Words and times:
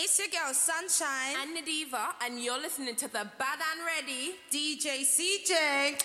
It's 0.00 0.16
your 0.20 0.28
girl 0.28 0.54
Sunshine. 0.54 1.34
And 1.42 1.56
Nadiva, 1.56 2.14
and 2.24 2.38
you're 2.38 2.60
listening 2.60 2.94
to 2.94 3.08
the 3.08 3.26
Bad 3.36 3.58
and 3.58 3.84
Ready. 3.84 4.36
DJ 4.48 5.02
CJ. 5.02 5.98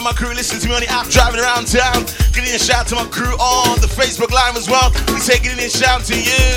My 0.08 0.13
crew, 0.13 0.34
listen 0.34 0.58
to 0.58 0.67
me 0.70 0.74
on 0.74 0.80
the 0.80 0.88
app, 0.88 1.08
driving 1.12 1.41
around 1.41 1.67
town. 1.67 2.08
Getting 2.32 2.56
a 2.56 2.60
shout 2.60 2.88
to 2.88 2.96
my 2.96 3.04
crew 3.12 3.36
on 3.43 3.76
the 3.84 3.91
Facebook 3.91 4.32
Live 4.32 4.56
as 4.56 4.70
well. 4.72 4.88
We 5.12 5.20
getting 5.20 5.60
a 5.60 5.67
shout 5.67 6.08
to 6.08 6.15
you. 6.15 6.48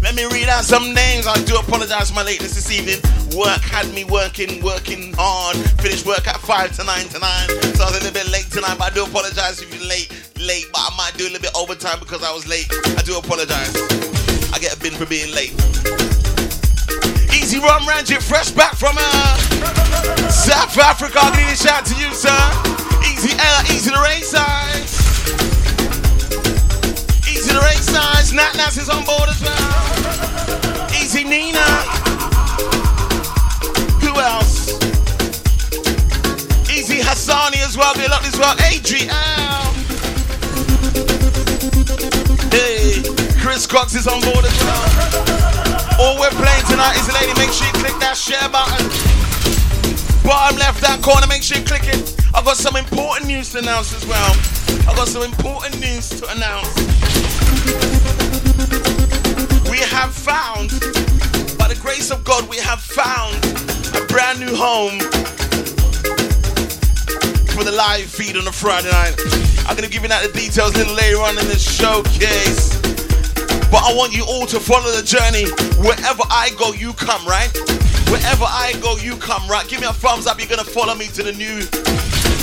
Let 0.00 0.16
me 0.16 0.24
read 0.32 0.48
out 0.48 0.64
some 0.64 0.96
names. 0.96 1.28
I 1.28 1.36
do 1.44 1.60
apologize 1.60 2.08
for 2.08 2.16
my 2.16 2.24
lateness 2.24 2.56
this 2.56 2.72
evening. 2.72 3.04
Work 3.36 3.60
had 3.60 3.84
me 3.92 4.04
working, 4.04 4.64
working 4.64 5.12
hard. 5.12 5.60
Finished 5.84 6.06
work 6.06 6.24
at 6.26 6.40
5 6.40 6.72
to 6.80 6.84
9 6.84 7.08
to 7.12 7.18
9. 7.20 7.76
So 7.76 7.84
I 7.84 7.92
was 7.92 8.00
a 8.00 8.00
little 8.00 8.16
bit 8.16 8.32
late 8.32 8.48
tonight, 8.48 8.80
but 8.80 8.88
I 8.88 8.94
do 8.94 9.04
apologize 9.04 9.60
if 9.60 9.68
you're 9.76 9.84
late, 9.84 10.08
late. 10.40 10.72
But 10.72 10.88
I 10.88 10.90
might 10.96 11.12
do 11.20 11.28
a 11.28 11.36
little 11.36 11.44
bit 11.44 11.52
overtime 11.52 12.00
because 12.00 12.24
I 12.24 12.32
was 12.32 12.48
late. 12.48 12.72
I 12.96 13.02
do 13.04 13.18
apologize. 13.20 13.76
I 14.52 14.56
get 14.56 14.72
a 14.72 14.80
bin 14.80 14.96
for 14.96 15.04
being 15.04 15.28
late. 15.36 15.52
Rum 17.62 17.86
Ranjit, 17.86 18.20
fresh 18.20 18.50
back 18.50 18.74
from 18.74 18.96
uh, 18.98 19.36
South 20.28 20.76
Africa. 20.78 21.18
I'll 21.22 21.30
give 21.30 21.46
a 21.46 21.54
shout 21.54 21.86
to 21.86 21.94
you, 21.94 22.12
sir. 22.12 22.34
Easy 23.06 23.30
Ella, 23.38 23.62
easy 23.70 23.90
the 23.90 24.00
race 24.02 24.30
size. 24.30 24.98
Easy 27.30 27.52
the 27.52 27.60
race 27.60 27.86
size. 27.86 28.32
Nat 28.32 28.56
Nats 28.56 28.78
is 28.78 28.88
on 28.88 29.04
board 29.04 29.28
as 29.28 29.40
well. 29.40 30.90
Easy 30.90 31.22
Nina. 31.22 31.62
Who 34.02 34.18
else? 34.18 34.74
Easy 36.68 36.98
Hassani 36.98 37.64
as 37.64 37.76
well. 37.76 37.94
Good 37.94 38.10
luck 38.10 38.24
as 38.24 38.36
well. 38.38 38.56
Adriel. 38.66 39.14
Hey, 42.50 43.02
Chris 43.40 43.66
Cox 43.66 43.94
is 43.94 44.08
on 44.08 44.20
board 44.20 44.44
as 44.44 44.64
well. 44.64 45.61
All 46.02 46.18
we're 46.18 46.34
playing 46.34 46.66
tonight 46.66 46.98
is 46.98 47.06
lady. 47.14 47.30
Make 47.38 47.54
sure 47.54 47.64
you 47.64 47.78
click 47.78 47.94
that 48.02 48.18
share 48.18 48.50
button. 48.50 48.90
Bottom 50.26 50.58
left 50.58 50.82
that 50.82 50.98
corner, 50.98 51.28
make 51.30 51.46
sure 51.46 51.58
you 51.58 51.64
click 51.64 51.86
it. 51.86 52.18
I've 52.34 52.44
got 52.44 52.56
some 52.56 52.74
important 52.74 53.30
news 53.30 53.52
to 53.52 53.62
announce 53.62 53.94
as 53.94 54.02
well. 54.10 54.34
I've 54.90 54.98
got 54.98 55.06
some 55.06 55.22
important 55.22 55.78
news 55.78 56.10
to 56.18 56.26
announce. 56.34 56.74
We 59.70 59.78
have 59.94 60.10
found, 60.10 60.74
by 61.54 61.70
the 61.70 61.78
grace 61.78 62.10
of 62.10 62.24
God, 62.24 62.50
we 62.50 62.58
have 62.58 62.82
found 62.82 63.38
a 63.94 64.02
brand 64.10 64.42
new 64.42 64.50
home 64.58 64.98
for 67.54 67.62
the 67.62 67.70
live 67.70 68.10
feed 68.10 68.36
on 68.36 68.48
a 68.48 68.52
Friday 68.52 68.90
night. 68.90 69.14
I'm 69.70 69.76
gonna 69.76 69.86
give 69.86 70.02
you 70.02 70.10
that 70.10 70.26
the 70.26 70.34
details 70.34 70.74
a 70.74 70.78
little 70.78 70.98
later 70.98 71.22
on 71.22 71.38
in 71.38 71.46
the 71.46 71.54
showcase. 71.54 72.81
But 73.72 73.88
I 73.88 73.94
want 73.96 74.14
you 74.14 74.22
all 74.28 74.44
to 74.46 74.60
follow 74.60 74.92
the 74.92 75.02
journey. 75.02 75.48
Wherever 75.80 76.22
I 76.28 76.50
go, 76.58 76.74
you 76.74 76.92
come, 76.92 77.24
right? 77.24 77.48
Wherever 78.12 78.44
I 78.44 78.76
go, 78.82 78.98
you 78.98 79.16
come, 79.16 79.48
right? 79.48 79.66
Give 79.66 79.80
me 79.80 79.86
a 79.86 79.94
thumbs 79.94 80.26
up. 80.26 80.38
You're 80.38 80.46
gonna 80.46 80.62
follow 80.62 80.94
me 80.94 81.06
to 81.16 81.22
the 81.22 81.32
new, 81.32 81.64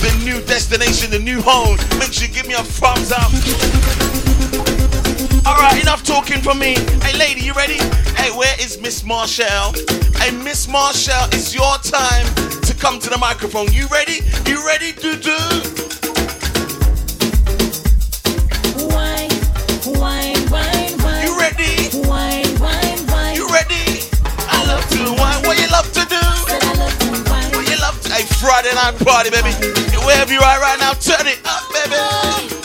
the 0.02 0.22
new 0.26 0.42
destination, 0.48 1.12
the 1.12 1.20
new 1.20 1.39
home. 1.39 1.78
Make 2.00 2.13
sure 2.13 2.28
you 2.28 2.34
give 2.34 2.48
me 2.48 2.56
a 2.56 2.63
thumbs 2.65 3.12
up. 3.12 3.30
All 5.46 5.54
right, 5.62 5.80
enough 5.80 6.02
talking 6.04 6.42
from 6.42 6.58
me. 6.58 6.74
Hey, 7.06 7.15
lady, 7.15 7.42
you 7.42 7.54
ready? 7.54 7.78
Hey, 8.18 8.32
where 8.36 8.56
is 8.60 8.82
Miss 8.82 9.04
Marshall? 9.04 9.74
Hey, 10.18 10.32
Miss 10.32 10.68
Marshall, 10.68 11.30
it's 11.32 11.54
your 11.54 11.78
time 11.86 12.26
to 12.65 12.74
come 12.74 13.00
to 13.00 13.10
the 13.10 13.20
microphone. 13.20 13.72
You 13.72 13.86
ready? 13.92 14.22
You 14.50 14.65
ready 14.65 14.94
to 14.94 15.15
do? 15.15 15.88
Friday 28.28 28.74
night 28.76 28.98
party, 29.00 29.30
baby. 29.30 29.52
Wherever 30.06 30.34
you 30.34 30.40
are 30.40 30.60
right 30.60 30.78
now, 30.80 30.94
turn 30.94 31.28
it 31.28 31.40
up, 31.46 31.64
baby. 31.72 32.59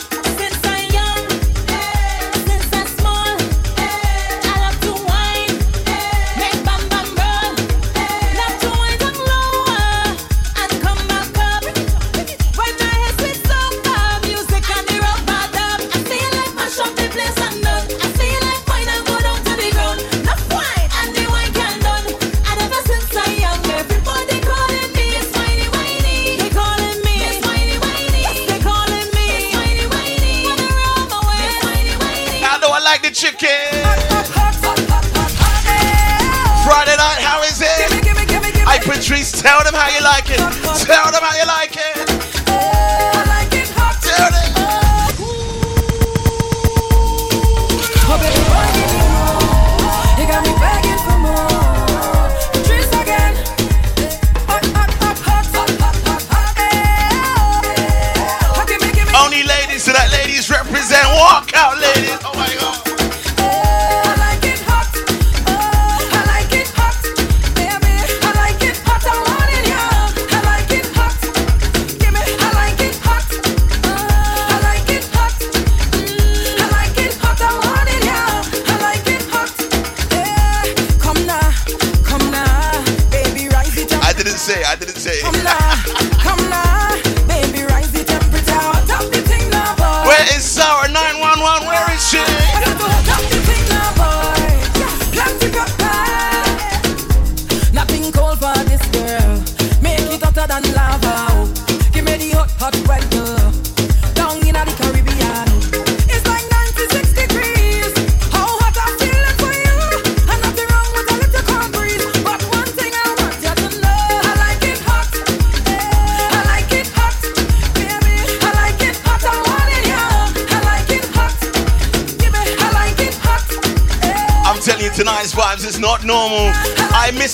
Tell 39.45 39.63
them 39.63 39.75
how 39.75 39.89
you 39.93 40.01
like 40.01 40.25
it. 40.29 40.41
Tell 40.89 41.11
them 41.11 41.21
how 41.21 41.37
you 41.37 41.45
like 41.45 41.64
it. 41.64 41.64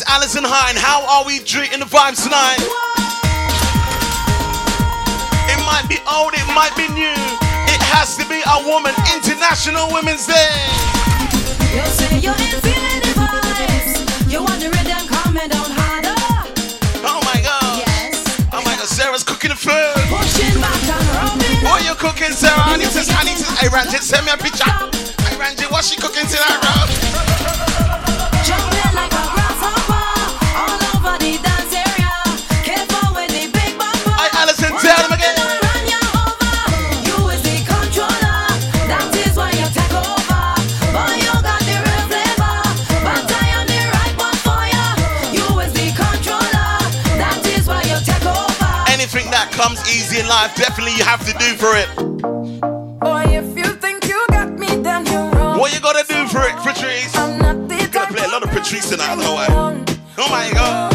Alison 0.08 0.46
Allison 0.46 0.46
Hine. 0.46 0.78
How 0.78 1.04
are 1.06 1.26
we 1.26 1.40
treating 1.40 1.80
the 1.80 1.86
vibes 1.86 2.24
tonight? 2.24 2.62
It 5.52 5.60
might 5.68 5.86
be 5.90 6.00
old, 6.08 6.34
it 6.34 6.48
might 6.56 6.74
be 6.78 6.88
new. 6.94 7.18
It 7.68 7.82
has 7.92 8.18
to 8.18 8.26
be 8.30 8.42
a 8.42 8.58
woman. 8.66 8.96
International 9.14 9.92
Women's 9.92 10.26
Day. 10.26 10.54
You 11.76 11.84
say 11.92 12.24
you 12.24 12.32
ain't 12.32 12.58
feeling 12.64 13.02
the 13.04 13.14
vibes. 13.20 14.32
You 14.32 14.42
want 14.42 14.62
the 14.62 14.70
rhythm 14.72 15.04
coming 15.12 15.50
down 15.50 15.70
harder. 15.76 16.16
Oh 17.06 17.20
my 17.28 17.38
God. 17.44 17.84
Yes. 17.84 18.24
Oh 18.54 18.62
my 18.64 18.74
God. 18.78 18.88
Sarah's 18.88 19.24
cooking 19.24 19.52
the 19.52 19.60
food. 19.60 19.98
What 21.66 21.82
are 21.82 21.86
you 21.86 21.96
cooking, 21.96 22.32
Sarah? 22.32 22.58
I 22.58 22.78
need 22.78 22.90
to, 22.90 23.02
I 23.14 23.24
need 23.28 23.38
to. 23.38 23.48
Hey, 23.60 23.70
Ranjit, 23.70 24.02
send 24.02 24.26
me 24.26 24.32
a 24.32 24.38
picture. 24.38 24.70
Hey, 25.28 25.38
Ranjit, 25.38 25.70
what 25.70 25.86
she 25.86 26.00
cooking 26.00 26.26
tonight, 26.26 26.62
Rob? 26.64 27.01
in 50.20 50.28
life, 50.28 50.56
definitely 50.56 50.96
you 50.98 51.04
have 51.04 51.26
to 51.26 51.34
do 51.38 51.56
for 51.56 51.76
it. 51.76 51.90
Boy, 53.00 53.24
if 53.30 53.58
you 53.58 53.74
think 53.76 54.08
you 54.08 54.26
got 54.30 54.52
me, 54.52 54.68
then 54.78 55.06
you 55.06 55.20
wrong. 55.38 55.58
What 55.60 55.74
you 55.74 55.80
gotta 55.80 56.06
do 56.08 56.28
for 56.28 56.42
it, 56.42 56.56
Patrice? 56.58 57.16
I'm 57.16 57.40
not 57.40 57.70
the 57.70 57.88
gonna 57.92 58.08
play 58.08 58.26
a 58.26 58.28
lot 58.28 58.44
of 58.44 58.50
Patrice 58.50 58.90
tonight, 58.90 59.18
I. 59.18 59.48
Oh 60.18 60.30
my 60.30 60.52
god. 60.54 60.91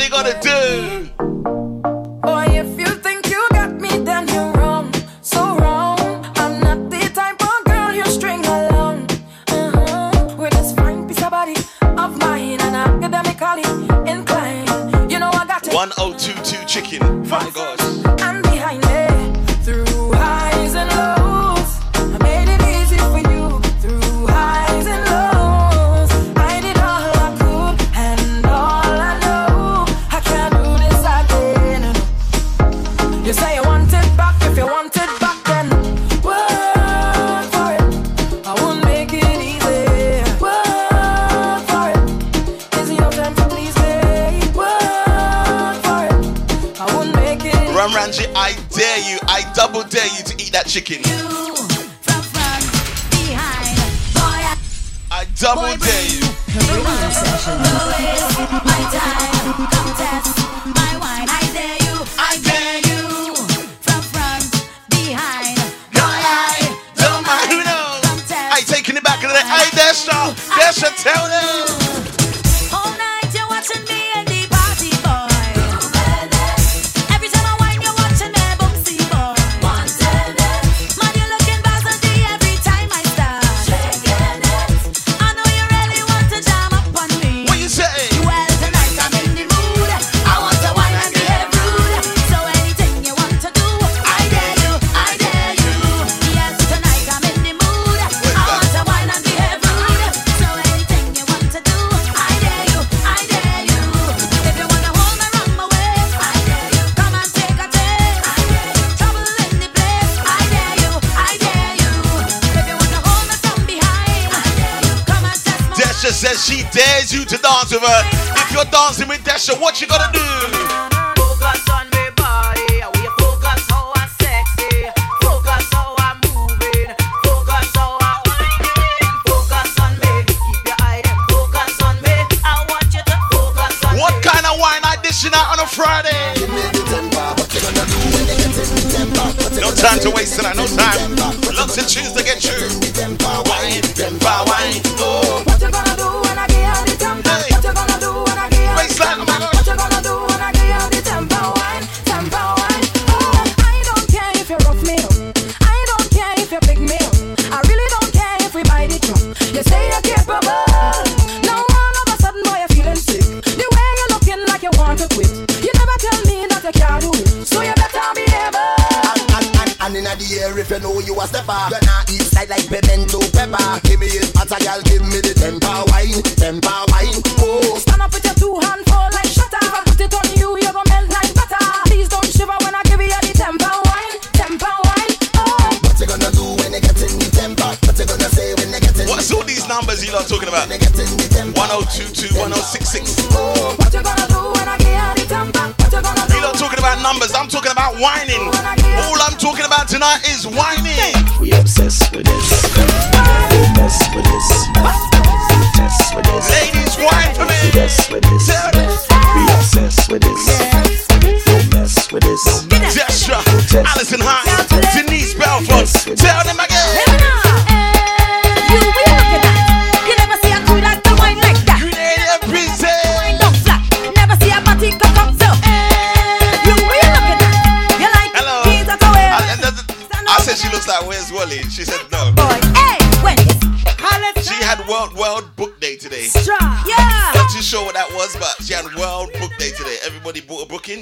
what 0.00 0.14
are 0.14 0.28
you 0.28 0.32
going 0.32 0.40
to 0.40 0.99
do? 0.99 0.99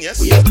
yes. 0.09 0.48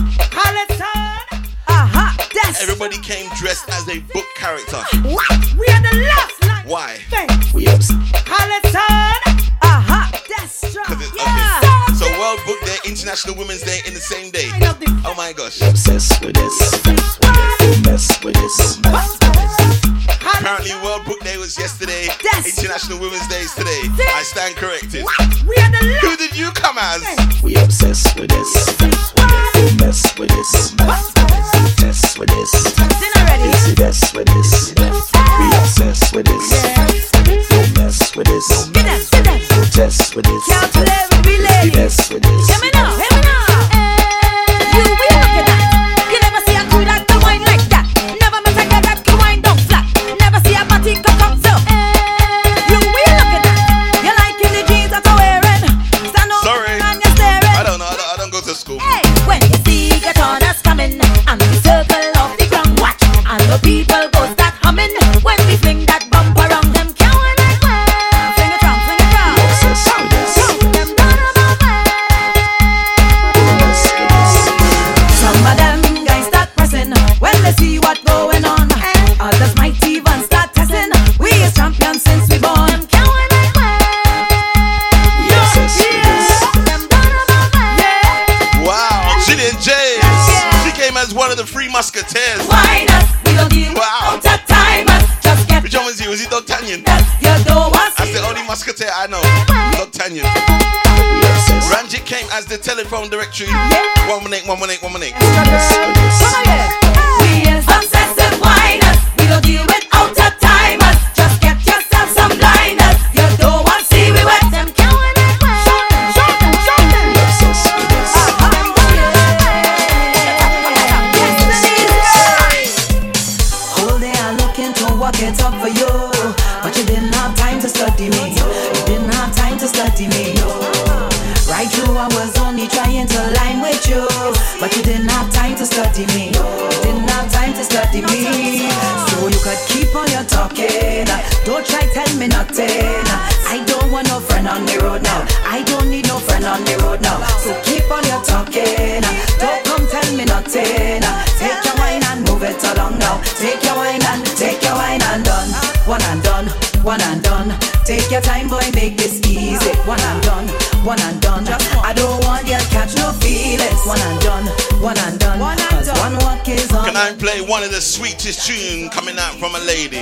One 163.28 164.00
and 164.00 164.22
done, 164.22 164.46
one 164.82 164.98
and 164.98 165.20
done. 165.20 165.40
One 165.40 165.58
and 165.60 165.86
done. 165.86 166.14
One 166.18 166.38
is 166.50 166.72
on. 166.72 166.86
Can 166.86 166.96
I 166.96 167.14
play 167.18 167.42
one 167.42 167.64
of 167.64 167.72
the 167.72 167.82
sweetest 167.82 168.48
tune 168.48 168.90
coming 168.90 169.18
out 169.18 169.36
from 169.36 169.56
a 169.56 169.60
lady? 169.60 169.98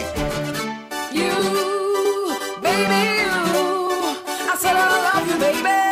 You, 1.12 1.34
baby, 2.62 3.02
you. 3.22 3.34
I 4.50 4.56
said 4.60 4.76
I 4.76 5.14
love 5.14 5.28
you, 5.28 5.40
baby. 5.40 5.85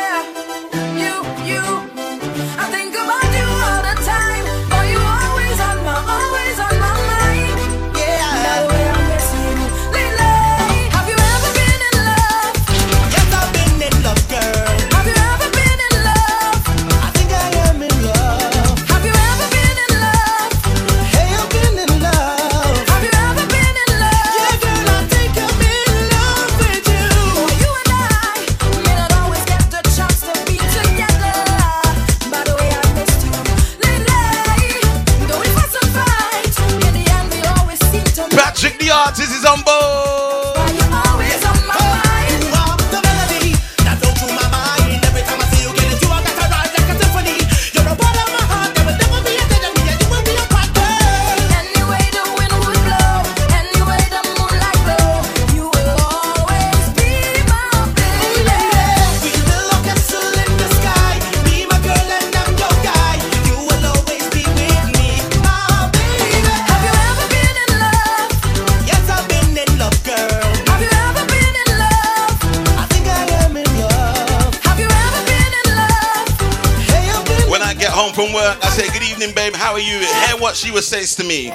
what 80.54 80.60
she 80.60 80.70
would 80.70 80.84
say 80.84 81.04
to 81.04 81.24
me. 81.24 81.50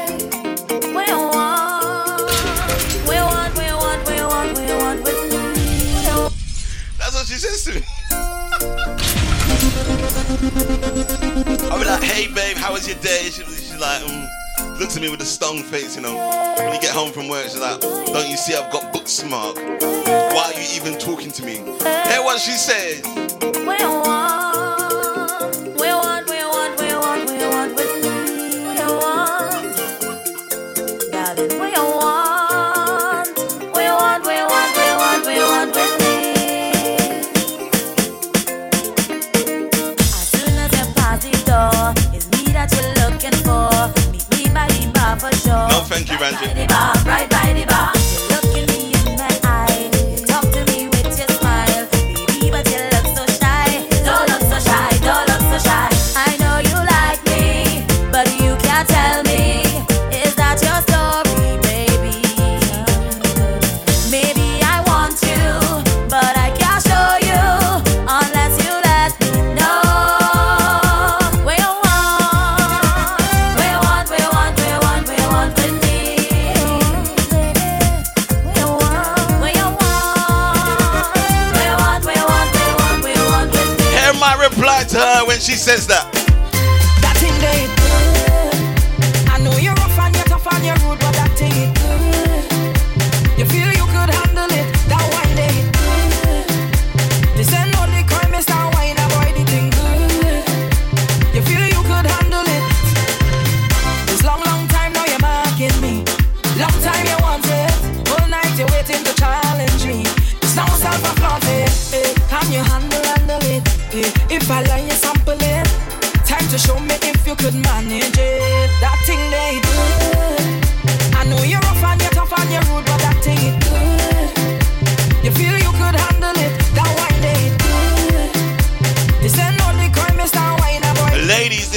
That's 6.97 7.15
what 7.15 7.25
she 7.25 7.35
says 7.35 7.63
to 7.63 7.75
me. 7.75 7.81
I'll 11.71 11.79
be 11.79 11.85
like, 11.85 12.03
hey 12.03 12.27
babe, 12.33 12.57
how 12.57 12.73
was 12.73 12.89
your 12.89 12.97
day? 12.97 13.29
She, 13.31 13.45
she's 13.45 13.79
like, 13.79 14.01
mm. 14.01 14.27
looks 14.81 14.97
at 14.97 15.01
me 15.01 15.09
with 15.09 15.21
a 15.21 15.25
stung 15.25 15.63
face, 15.63 15.95
you 15.95 16.01
know. 16.01 16.17
When 16.57 16.73
you 16.73 16.81
get 16.81 16.91
home 16.91 17.13
from 17.13 17.29
work, 17.29 17.43
she's 17.43 17.61
like, 17.61 17.79
don't 17.79 18.29
you 18.29 18.35
see 18.35 18.53
I've 18.53 18.69
got 18.69 18.91
book 18.91 19.07
smart? 19.07 19.55
Why 19.55 20.51
are 20.53 20.59
you 20.59 20.67
even 20.75 20.99
talking 20.99 21.31
to 21.31 21.45
me? 21.45 21.55
Hear 21.55 22.21
what 22.21 22.41
she 22.41 22.51
says. 22.51 23.01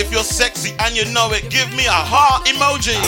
if 0.02 0.10
you're 0.10 0.24
sexy 0.26 0.74
and 0.80 0.96
you 0.96 1.06
know 1.14 1.30
it. 1.30 1.48
Give 1.48 1.70
me 1.78 1.86
a 1.86 1.94
heart 1.94 2.44
emoji. 2.50 2.98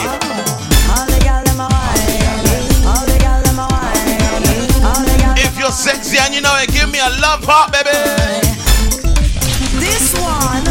If 5.35 5.59
you're 5.59 5.75
sexy 5.75 6.17
and 6.17 6.33
you 6.33 6.41
know 6.41 6.55
it, 6.63 6.71
give 6.71 6.89
me 6.89 6.99
a 6.99 7.11
love 7.19 7.43
heart, 7.43 7.75
baby. 7.75 7.91
This 9.75 10.15
one 10.23 10.63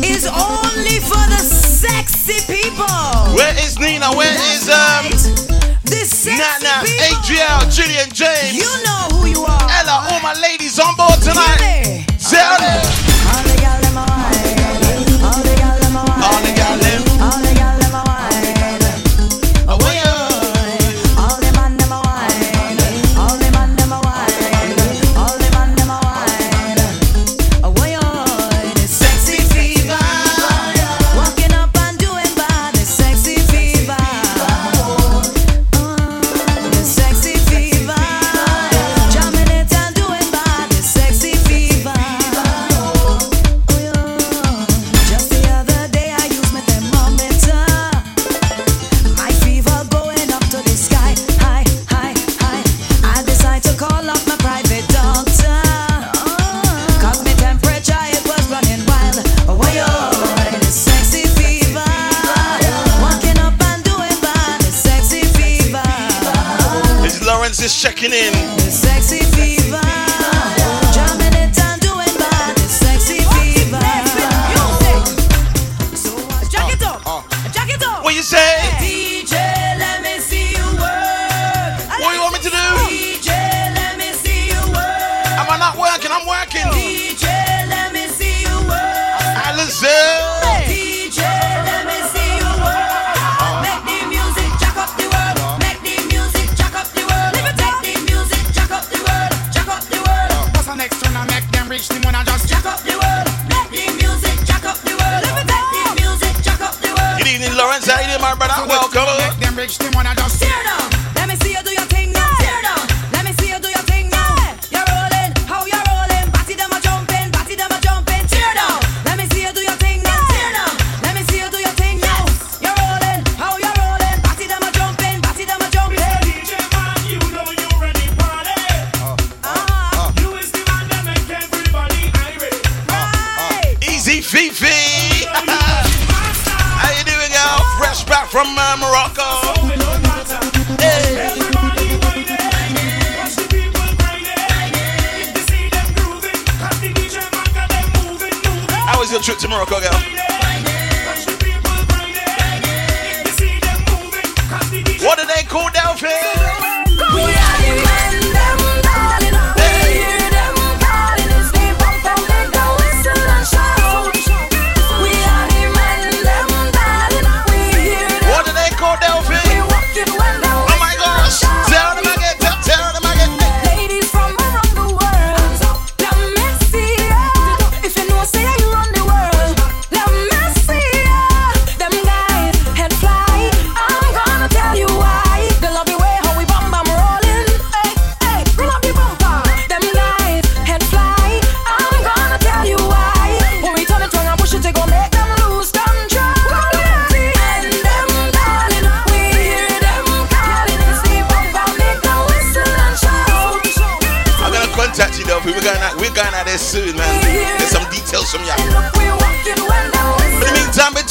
is 0.00 0.24
only 0.24 0.96
for 1.04 1.20
the 1.28 1.42
sexy 1.44 2.40
people. 2.48 2.88
Where 3.36 3.52
is 3.60 3.78
Nina? 3.78 4.16
Where 4.16 4.32
That's 4.32 4.64
is 4.64 4.68
um? 4.72 5.04
Right. 5.04 5.84
This 5.84 6.08
sexy 6.08 6.40
Nana, 6.40 6.88
people. 6.88 7.68
Julian, 7.68 8.08
James. 8.16 8.56
You 8.56 8.70
know 8.88 9.20
who 9.20 9.28
you 9.28 9.44
are. 9.44 9.68
Ella, 9.76 10.08
all 10.08 10.20
my 10.20 10.32
ladies 10.40 10.80
on 10.80 10.96
board 10.96 11.20
tonight. 11.20 11.60
Really? 11.60 12.06
Zelda. 12.16 13.04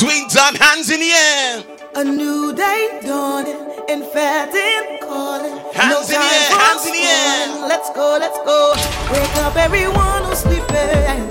Swing 0.03 0.27
time, 0.27 0.55
hands 0.55 0.89
in 0.89 0.99
the 0.99 1.11
air. 1.11 1.63
A 1.95 2.03
new 2.03 2.53
day 2.53 2.99
dawning, 3.05 3.55
and 3.87 4.03
fatting 4.03 4.99
calling. 4.99 5.55
Hands 5.73 5.93
no 5.93 6.01
in 6.01 6.19
the 6.19 6.27
air, 6.35 6.57
hands 6.59 6.85
in 6.85 6.91
the 6.91 7.03
air. 7.03 7.67
Let's 7.69 7.89
go, 7.91 8.17
let's 8.19 8.37
go. 8.39 8.73
Wake 9.13 9.37
up, 9.37 9.55
everyone 9.55 10.25
who's 10.25 10.39
sleeping. 10.39 11.29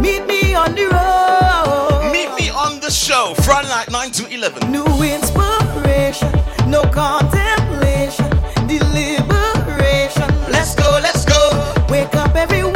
Meet 0.00 0.24
me 0.26 0.54
on 0.54 0.74
the 0.74 0.86
road. 0.96 2.10
Meet 2.10 2.32
me 2.40 2.48
on 2.48 2.80
the 2.80 2.90
show, 2.90 3.34
Friday 3.42 3.68
night, 3.68 3.90
9 3.90 4.10
to 4.12 4.34
11. 4.34 4.72
New 4.72 4.86
inspiration, 5.02 6.32
no 6.70 6.84
contemplation, 6.84 8.30
deliberation. 8.66 10.28
Let's 10.48 10.74
go, 10.74 10.88
let's 11.02 11.26
go. 11.26 11.84
Wake 11.90 12.14
up, 12.16 12.34
everyone. 12.34 12.73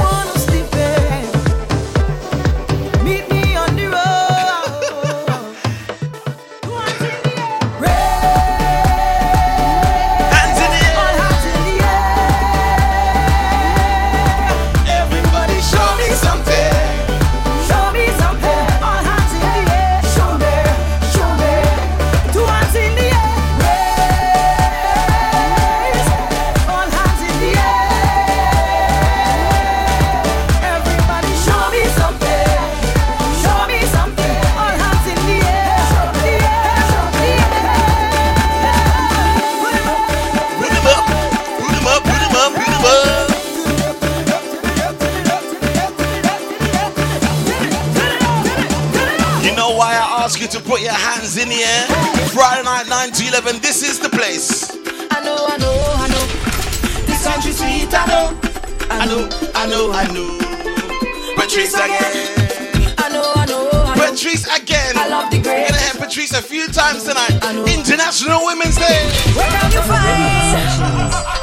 know, 59.69 59.93
I 59.93 60.05
know. 60.13 60.29
Patrice 61.37 61.75
again. 61.75 62.97
I 62.99 63.09
know, 63.13 63.33
I 63.37 63.45
know. 63.47 63.69
Patrice 63.95 64.49
again. 64.49 64.97
I 64.97 65.09
love 65.09 65.31
the 65.31 65.39
great. 65.39 65.69
Gonna 65.69 65.81
have 65.81 65.99
Patrice 66.01 66.33
a 66.33 66.43
few 66.43 66.67
times 66.69 67.05
tonight. 67.05 67.37
International 67.69 68.45
Women's 68.45 68.77
Day. 68.77 69.05
Where 69.37 69.49
can 69.49 69.71
you 69.73 69.83
find 69.85 70.57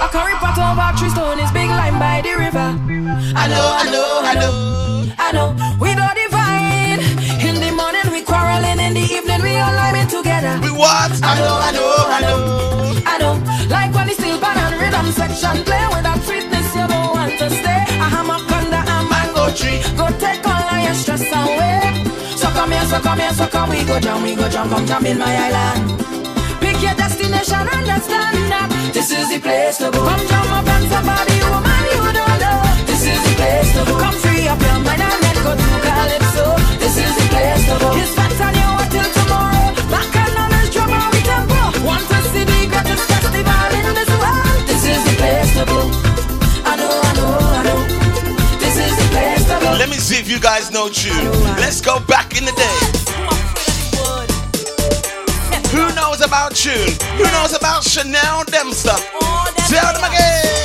a 0.02 0.08
curry 0.10 0.34
pot 0.42 0.58
over 0.58 0.98
tree 0.98 1.10
stone 1.10 1.40
is 1.40 1.52
big 1.52 1.70
line 1.70 1.98
by 2.00 2.22
the 2.26 2.34
river? 2.36 2.74
I 3.38 3.46
know, 3.48 3.68
I 3.78 3.86
know, 3.94 4.10
I 4.26 4.34
know, 4.42 4.54
I 5.18 5.32
know. 5.32 5.50
We 5.80 5.94
don't 5.94 6.18
divide. 6.18 7.02
In 7.46 7.62
the 7.62 7.72
morning 7.78 8.10
we 8.12 8.24
quarreling, 8.26 8.80
in 8.82 8.94
the 8.94 9.06
evening 9.06 9.42
we 9.42 9.56
all 9.58 9.74
living 9.86 10.10
together. 10.10 10.58
We 10.66 10.72
what? 10.74 11.14
I 11.22 11.38
know, 11.38 11.56
I 11.62 11.72
know, 11.78 11.94
I 12.10 12.20
know, 12.26 12.42
I 13.06 13.16
know. 13.22 13.34
Like 13.70 13.94
when 13.94 14.08
the 14.08 14.14
steel 14.14 14.40
band 14.42 14.60
and 14.60 14.82
rhythm 14.82 15.12
section 15.14 15.64
play. 15.64 15.75
go 20.06 20.18
take 20.20 20.46
all 20.46 20.70
of 20.70 20.84
your 20.84 20.94
stress 20.94 21.26
away. 21.34 21.82
So 22.38 22.48
come 22.50 22.72
here, 22.72 22.86
so 22.86 23.00
come 23.00 23.20
here, 23.20 23.34
so 23.34 23.48
come 23.48 23.70
we 23.70 23.84
go 23.84 24.00
jump, 24.00 24.24
we 24.24 24.36
go 24.36 24.48
jump, 24.50 24.72
come 24.72 24.86
jump 24.86 25.06
in 25.06 25.18
my 25.18 25.34
island. 25.48 26.00
Pick 26.62 26.82
your 26.82 26.96
destination, 26.96 27.66
understand 27.78 28.38
that 28.54 28.70
this 28.94 29.10
is 29.12 29.30
the 29.30 29.40
place 29.40 29.78
to 29.78 29.90
go. 29.92 30.00
Come 30.06 30.26
jump 30.28 30.52
up 30.58 30.68
and 30.68 30.86
somebody, 30.92 31.38
woman 31.50 31.84
you 31.94 32.06
don't 32.18 32.40
know. 32.44 32.60
This 32.86 33.04
is 33.12 33.20
the 33.26 33.34
place 33.40 33.70
to 33.76 33.82
go. 33.88 33.94
Come 33.98 34.18
free 34.24 34.48
up 34.48 34.62
your 34.62 34.80
mind 34.86 35.02
and 35.02 35.20
let 35.26 35.38
go 35.46 35.52
to 35.62 35.70
Calypso. 35.86 36.46
This 36.82 36.96
is 36.98 37.14
the 37.18 37.26
place 37.34 37.64
to 37.70 37.76
go. 37.82 37.90
It's 37.98 38.16
better 38.16 38.65
Let 49.86 49.92
me 49.92 49.98
see 50.00 50.18
if 50.18 50.28
you 50.28 50.40
guys 50.40 50.72
know 50.72 50.90
tune. 50.90 51.14
Let's 51.58 51.80
go 51.80 52.00
back 52.00 52.36
in 52.36 52.44
the 52.44 52.52
day. 52.54 52.78
Who 55.70 55.94
knows 55.94 56.22
about 56.22 56.56
tune? 56.56 56.90
Who 57.18 57.24
knows 57.26 57.54
about 57.54 57.84
Chanel 57.84 58.46
Dempster? 58.46 58.98
Tell 59.70 59.94
them 59.94 60.04
again. 60.12 60.65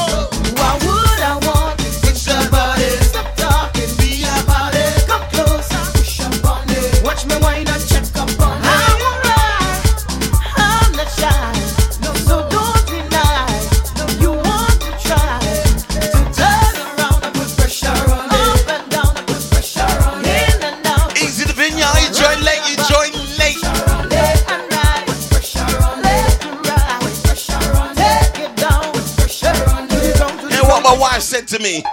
said 31.21 31.47
to 31.49 31.59
me, 31.59 31.83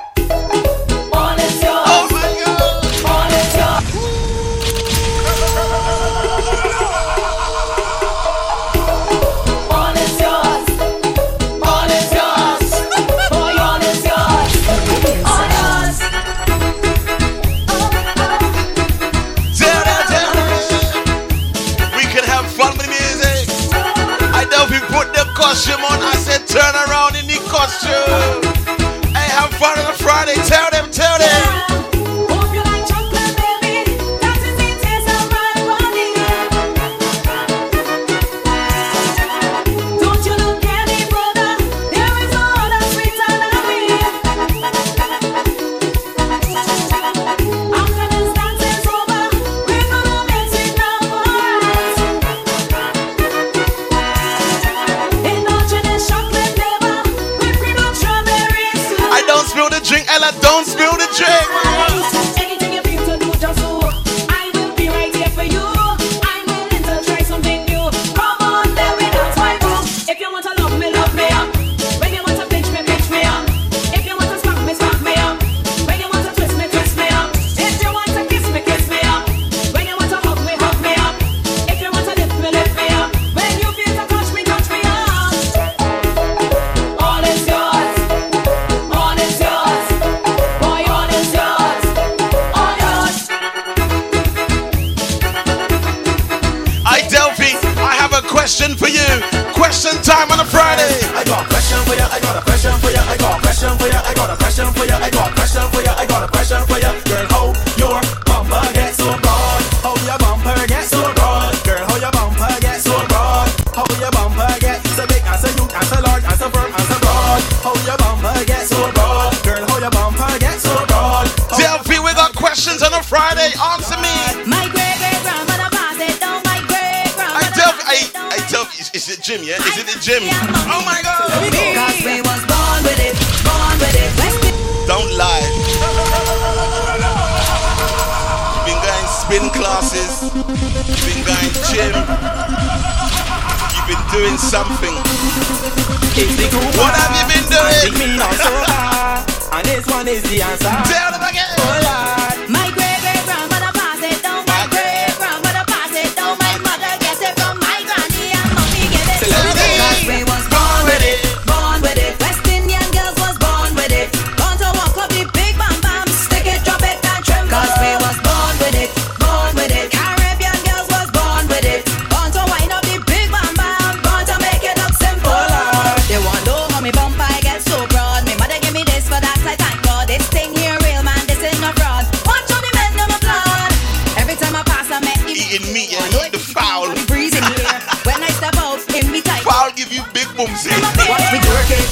in 185.58 185.72
me 185.72 185.90
and 185.94 186.12
yeah, 186.14 186.28
the 186.30 186.38
foul. 186.38 186.94
Breathing 187.06 187.42
here. 187.42 187.74
When 188.06 188.22
I 188.22 188.30
step 188.38 188.56
out, 188.58 188.78
in 188.94 189.10
me 189.10 189.20
tight. 189.20 189.42
Foul 189.42 189.70
give 189.74 189.90
you 189.92 190.02
big 190.14 190.28
boomsy. 190.38 190.70
Watch 191.10 191.26
me 191.34 191.38
twerk 191.42 191.70
it, 191.74 191.84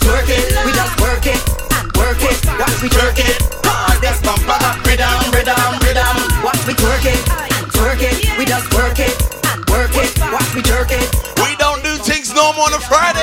twerk 0.00 0.28
it. 0.28 0.44
We 0.64 0.72
just 0.72 0.94
work 1.00 1.26
it 1.26 1.40
and 1.76 1.86
work 1.96 2.20
it. 2.24 2.38
Watch 2.56 2.78
me 2.82 2.88
twerk 2.88 3.18
it. 3.20 3.36
Hard 3.64 4.00
this 4.00 4.20
bumper 4.24 4.56
up, 4.56 4.80
rhythm, 4.86 5.12
rhythm, 5.32 5.72
rhythm. 5.84 6.16
Watch 6.44 6.62
me 6.66 6.74
twerk 6.74 7.04
it, 7.04 7.20
twerk 7.76 8.00
it. 8.00 8.16
We 8.38 8.44
just 8.44 8.72
work 8.74 8.98
it 8.98 9.12
and 9.52 9.60
work 9.68 9.94
it. 9.96 10.10
Watch 10.32 10.50
me 10.54 10.62
jerk 10.62 10.90
it. 10.92 11.06
We 11.44 11.56
don't 11.56 11.82
do 11.84 11.96
things 12.00 12.32
no 12.34 12.52
more 12.54 12.72
on 12.72 12.74
a 12.74 12.80
Friday. 12.80 13.19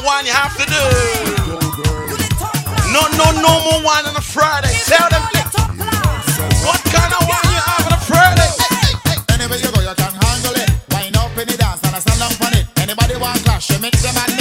the 0.00 0.06
wine 0.06 0.26
you 0.26 0.32
have 0.32 0.54
to 0.56 0.66
do. 0.66 0.82
No, 2.92 3.02
no, 3.18 3.26
no 3.42 3.52
more 3.64 3.82
wine 3.82 4.06
on 4.06 4.16
a 4.16 4.20
Friday. 4.20 4.72
Tell 4.86 5.08
them 5.10 5.22
what 6.66 6.80
kind 6.94 7.12
of 7.14 7.22
wine 7.26 7.50
you 7.50 7.62
have 7.66 7.86
on 7.86 7.92
a 7.92 8.02
Friday. 8.06 8.50
Anywhere 9.34 9.58
you 9.58 9.70
go, 9.72 9.80
you 9.80 9.94
can 9.94 10.14
handle 10.14 10.54
it. 10.54 10.70
Wine 10.92 11.16
up 11.16 11.36
in 11.38 11.48
the 11.48 11.56
dance 11.56 11.82
and 11.84 11.94
I 11.94 12.00
stand 12.00 12.22
up 12.22 12.40
on 12.40 12.54
it. 12.54 12.66
Anybody 12.78 13.16
want 13.16 13.42
clash, 13.44 13.70
you 13.70 13.78
mix 13.80 14.02
them 14.02 14.14
and 14.16 14.37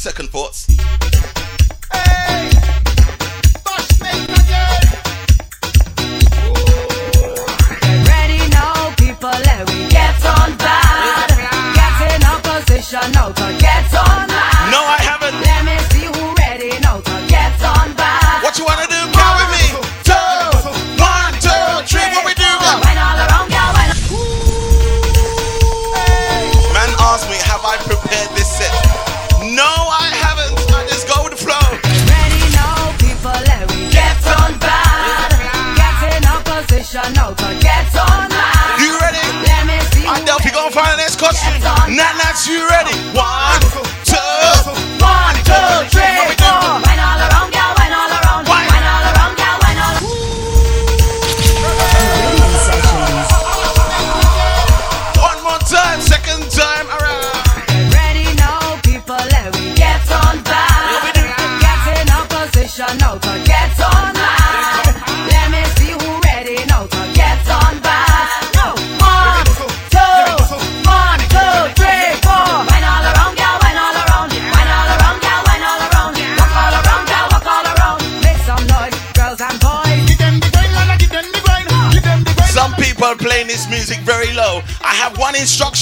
second 0.00 0.30
thoughts, 0.30 0.66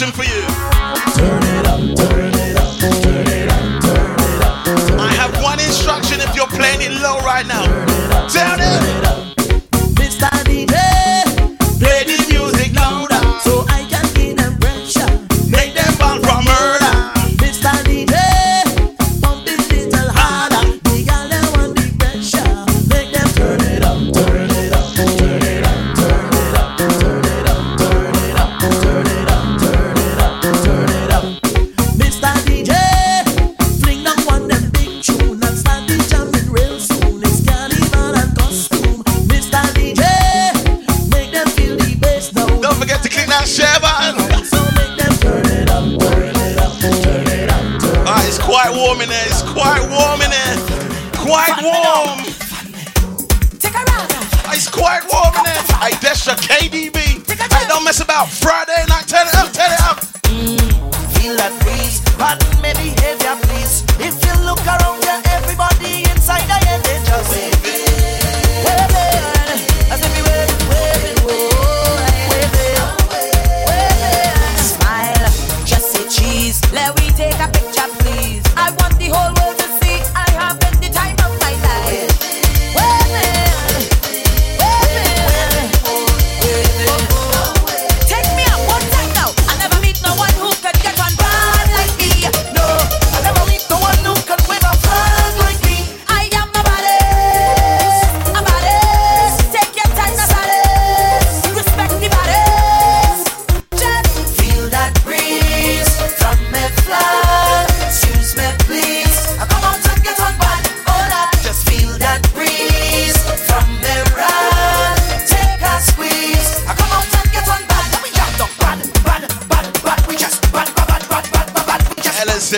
action 0.01 0.13
for 0.13 0.28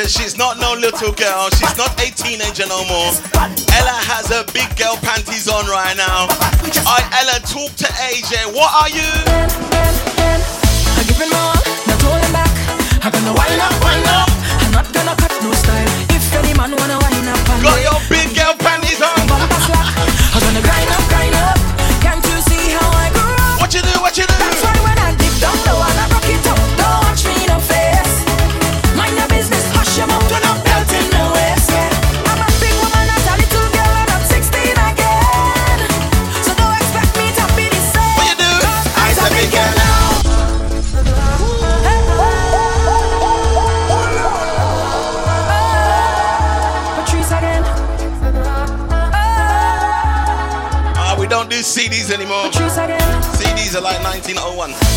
says 0.01 0.13
she's 0.13 0.37
not 0.37 0.59
no 0.59 0.73
little 0.75 1.13
girl, 1.13 1.51
she's 1.51 1.77
not 1.77 1.93
a 2.01 2.09
teenager 2.15 2.67
no 2.67 2.85
more. 2.89 3.13
Ella 3.37 3.97
has 4.09 4.31
a 4.31 4.45
big 4.53 4.69
girl 4.77 4.97
panties 5.03 5.49
on 5.49 5.67
right 5.67 5.97
now. 5.97 6.29
I 6.87 7.01
Ella 7.21 7.41
talk 7.45 7.75
to 7.77 7.89
AJ. 8.09 8.55
What 8.55 8.71
are 8.73 8.89
you? 8.89 9.11
I'm 10.97 11.05
giving 11.07 11.31
more, 11.31 11.57
not 11.89 12.01
holding 12.01 12.33
back. 12.33 12.51
I'm 13.05 13.13
gonna 13.13 13.35
wind 13.35 13.61
up, 13.61 13.75
wind 13.85 14.07
up. 14.09 14.31
I'm 14.63 14.73
not 14.73 14.87
gonna 14.93 15.15
cut 15.17 15.33
no 15.43 15.53
style. 15.53 15.90
Caesar 53.71 53.83
like 53.83 54.03
1901. 54.03 54.90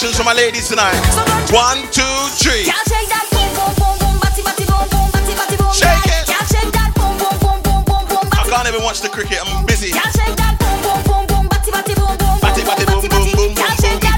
reactions 0.00 0.16
from 0.16 0.24
my 0.24 0.32
ladies 0.32 0.68
tonight. 0.68 0.96
One, 1.52 1.82
two, 1.92 2.02
three. 2.40 2.64
Shake 2.64 2.72
it. 6.08 6.28
I 8.32 8.44
can't 8.48 8.68
even 8.68 8.82
watch 8.82 9.00
the 9.00 9.08
cricket. 9.10 9.38
I'm 9.44 9.66
busy. 9.66 9.92
Batty, 12.40 12.62
batty, 12.64 12.86
boom, 12.86 13.08
boom, 13.08 13.32
boom, 13.32 13.54
boom. 13.54 14.09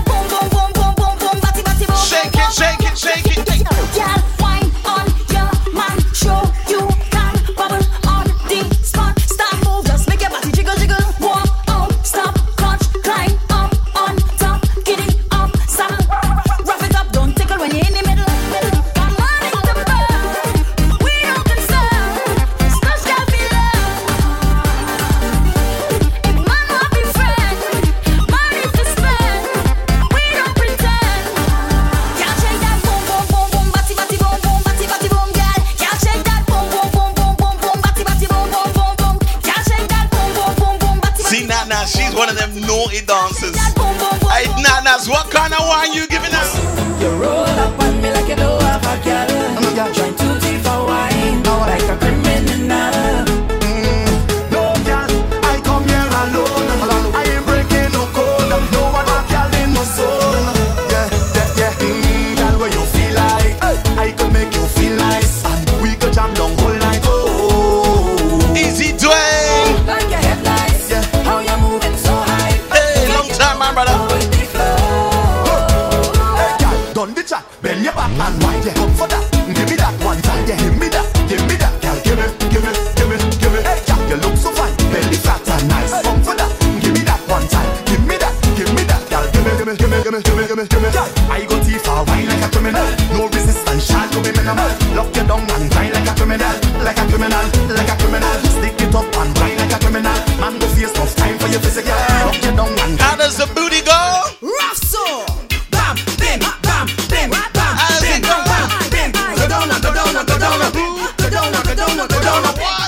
want 112.02 112.10
to 112.10 112.20
know. 112.20 112.81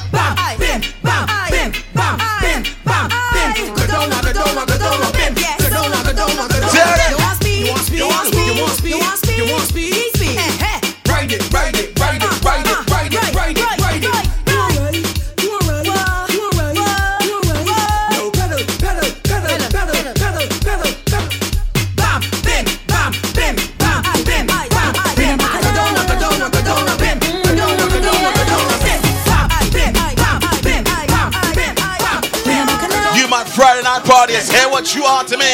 To 35.27 35.39
me. 35.39 35.54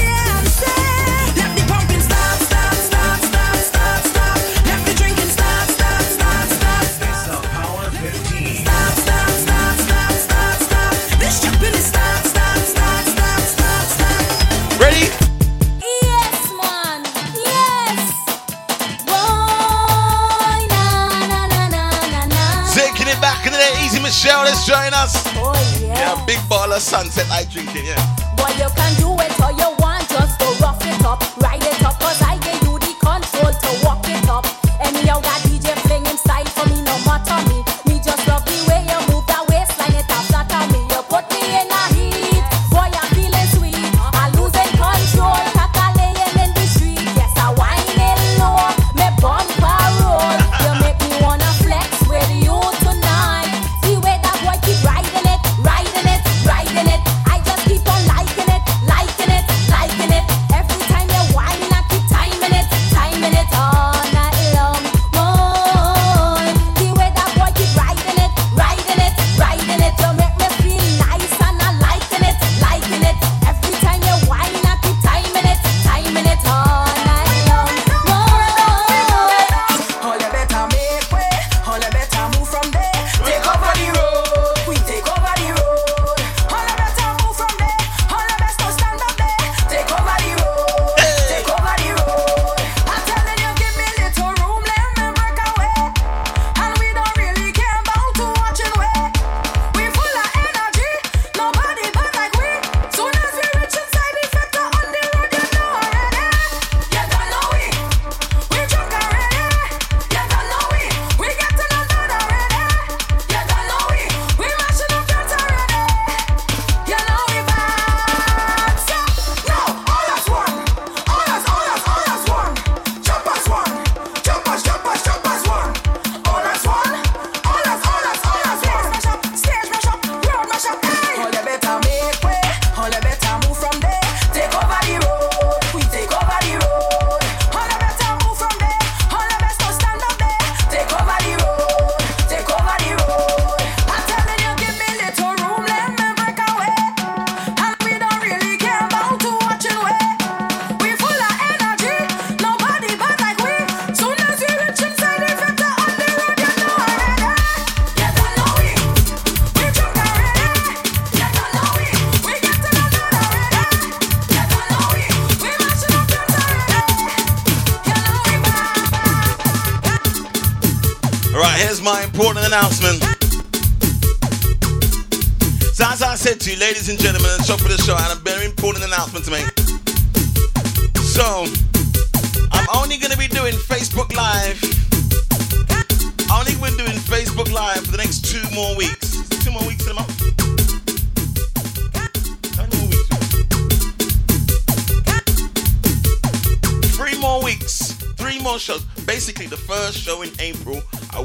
sunset 26.79 27.27
I 27.31 27.43
drinking, 27.45 27.85
yeah. 27.85 27.99
Boy, 28.37 28.49
you 28.57 28.69
can 28.75 28.93
do 28.99 29.10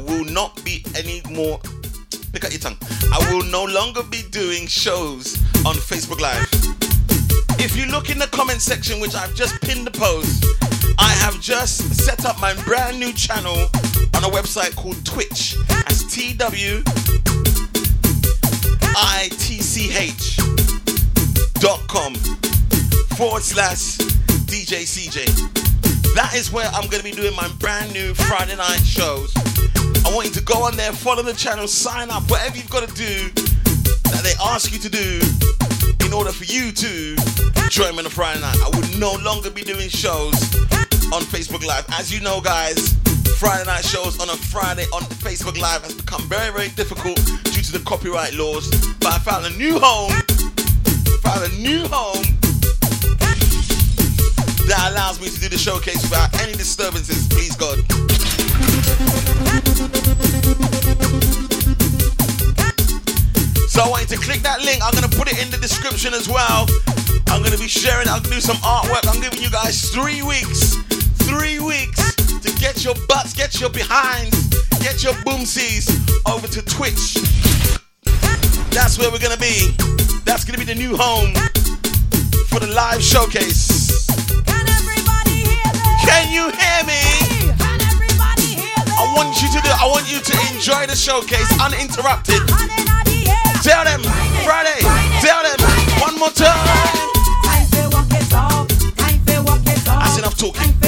will 0.07 0.25
not 0.25 0.63
be 0.63 0.83
any 0.95 1.21
more. 1.31 1.59
Pick 2.33 2.45
up 2.45 2.51
your 2.51 2.59
tongue. 2.59 2.77
I 3.13 3.31
will 3.31 3.43
no 3.51 3.65
longer 3.65 4.03
be 4.03 4.23
doing 4.31 4.67
shows 4.67 5.37
on 5.65 5.75
Facebook 5.75 6.19
Live. 6.19 6.47
If 7.59 7.75
you 7.75 7.85
look 7.87 8.09
in 8.09 8.19
the 8.19 8.27
comment 8.27 8.61
section, 8.61 8.99
which 8.99 9.15
I've 9.15 9.33
just 9.35 9.59
pinned 9.61 9.85
the 9.87 9.91
post, 9.91 10.45
I 10.99 11.09
have 11.09 11.39
just 11.41 11.95
set 11.95 12.25
up 12.25 12.39
my 12.39 12.53
brand 12.63 12.99
new 12.99 13.13
channel 13.13 13.57
on 14.15 14.23
a 14.23 14.29
website 14.29 14.75
called 14.75 15.03
Twitch. 15.05 15.55
That's 15.67 16.03
T 16.13 16.33
W 16.33 16.83
I 18.95 19.29
T 19.37 19.59
C 19.61 19.91
H 19.95 20.37
dot 21.59 21.87
com 21.87 22.13
forward 23.17 23.43
slash 23.43 23.97
DJ 24.45 24.85
CJ. 24.85 25.25
That 26.15 26.33
is 26.35 26.51
where 26.51 26.67
I'm 26.73 26.89
going 26.89 27.03
to 27.03 27.03
be 27.03 27.11
doing 27.11 27.35
my 27.35 27.47
brand 27.59 27.93
new 27.93 28.13
Friday 28.13 28.55
night 28.55 28.81
shows. 28.83 29.33
I 30.07 30.15
want 30.15 30.27
you 30.27 30.33
to 30.35 30.41
go 30.41 30.63
on 30.63 30.77
there, 30.77 30.93
follow 30.93 31.21
the 31.21 31.33
channel, 31.33 31.67
sign 31.67 32.09
up, 32.09 32.23
whatever 32.31 32.55
you've 32.55 32.69
got 32.69 32.87
to 32.87 32.95
do 32.95 33.27
that 34.07 34.21
they 34.23 34.31
ask 34.41 34.71
you 34.71 34.79
to 34.79 34.87
do 34.87 35.19
in 36.05 36.13
order 36.13 36.31
for 36.31 36.45
you 36.45 36.71
to 36.71 37.15
join 37.67 37.91
me 37.91 37.99
on 37.99 38.05
a 38.05 38.09
Friday 38.09 38.39
night. 38.39 38.55
I 38.63 38.69
will 38.71 38.87
no 38.97 39.21
longer 39.21 39.51
be 39.51 39.63
doing 39.63 39.89
shows 39.89 40.33
on 41.11 41.27
Facebook 41.27 41.65
Live. 41.65 41.85
As 41.91 42.09
you 42.09 42.21
know, 42.21 42.39
guys, 42.39 42.95
Friday 43.37 43.65
night 43.65 43.83
shows 43.83 44.17
on 44.21 44.29
a 44.29 44.37
Friday 44.37 44.85
on 44.93 45.03
Facebook 45.19 45.59
Live 45.59 45.83
has 45.83 45.93
become 45.93 46.21
very, 46.29 46.53
very 46.53 46.69
difficult 46.69 47.17
due 47.43 47.61
to 47.61 47.73
the 47.73 47.83
copyright 47.85 48.33
laws. 48.33 48.71
But 48.99 49.11
I 49.11 49.19
found 49.19 49.45
a 49.45 49.57
new 49.57 49.77
home. 49.77 50.11
Found 51.19 51.51
a 51.51 51.55
new 51.57 51.83
home 51.91 52.23
that 54.71 54.87
allows 54.89 55.19
me 55.19 55.27
to 55.27 55.39
do 55.41 55.49
the 55.49 55.57
showcase 55.57 56.01
without 56.03 56.33
any 56.41 56.53
disturbances. 56.53 57.27
Please 57.27 57.57
God. 57.57 57.83
So 59.77 59.83
I 63.83 63.89
want 63.89 64.09
you 64.09 64.17
to 64.17 64.23
click 64.23 64.41
that 64.41 64.63
link. 64.65 64.81
I'm 64.83 64.91
gonna 64.95 65.07
put 65.07 65.31
it 65.31 65.37
in 65.37 65.51
the 65.51 65.57
description 65.61 66.15
as 66.15 66.27
well. 66.27 66.65
I'm 67.27 67.43
gonna 67.43 67.59
be 67.59 67.67
sharing. 67.67 68.07
I'm 68.07 68.23
gonna 68.23 68.35
do 68.35 68.41
some 68.41 68.57
artwork. 68.65 69.07
I'm 69.07 69.21
giving 69.21 69.39
you 69.39 69.51
guys 69.51 69.91
three 69.91 70.23
weeks, 70.23 70.77
three 71.29 71.59
weeks 71.59 72.15
to 72.41 72.51
get 72.57 72.83
your 72.83 72.95
butts, 73.07 73.33
get 73.33 73.61
your 73.61 73.69
behinds, 73.69 74.49
get 74.81 75.03
your 75.03 75.13
boomsies 75.21 75.87
over 76.25 76.47
to 76.47 76.63
Twitch. 76.65 77.13
That's 78.73 78.97
where 78.97 79.11
we're 79.11 79.19
gonna 79.19 79.37
be. 79.37 79.75
That's 80.25 80.43
gonna 80.43 80.57
be 80.57 80.65
the 80.65 80.73
new 80.73 80.97
home 80.97 81.35
for 82.49 82.59
the 82.59 82.65
live 82.73 83.03
showcase. 83.03 84.07
Can 86.01 86.31
you 86.33 86.49
hear 86.49 86.83
me? 86.83 87.26
I 88.97 89.13
want 89.15 89.39
you 89.41 89.47
to 89.49 89.61
do. 89.61 89.69
I 89.69 89.85
want 89.87 90.11
you 90.11 90.19
to 90.19 90.33
enjoy 90.53 90.87
the 90.87 90.95
showcase 90.95 91.47
uninterrupted. 91.61 92.41
Tell 93.61 93.83
them 93.85 94.01
Friday. 94.43 94.81
Tell 95.21 95.43
them 95.43 95.59
one 96.01 96.17
more 96.17 96.31
time. 96.31 96.57
That's 99.85 100.17
enough 100.17 100.37
talking. 100.37 100.86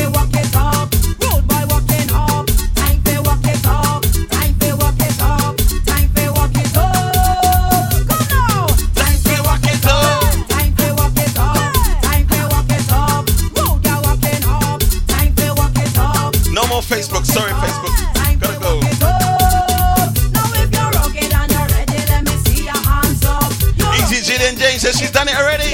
Done 25.20 25.28
it 25.28 25.36
already. 25.36 25.72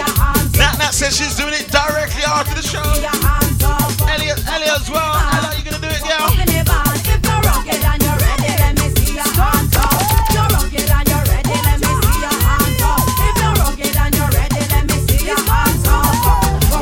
Nat 0.58 0.74
Nat 0.80 0.90
says 0.90 1.16
she's 1.16 1.36
doing 1.36 1.54
it 1.54 1.70
directly 1.70 2.24
after 2.26 2.56
the 2.56 2.66
show. 2.66 2.82
Elliot, 4.10 4.42
Elliot 4.50 4.74
as 4.74 4.90
well. 4.90 5.14
Ella, 5.14 5.54
you 5.56 5.62
gonna 5.62 5.78
do 5.78 5.86
it, 5.86 6.02
girl? 6.02 6.34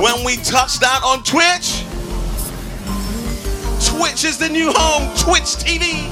When 0.02 0.24
we 0.24 0.38
touch 0.38 0.80
down 0.80 1.04
on 1.04 1.22
Twitch, 1.24 1.84
Twitch 3.84 4.24
is 4.24 4.38
the 4.38 4.48
new 4.48 4.72
home. 4.74 5.14
Twitch 5.18 5.60
TV. 5.60 6.08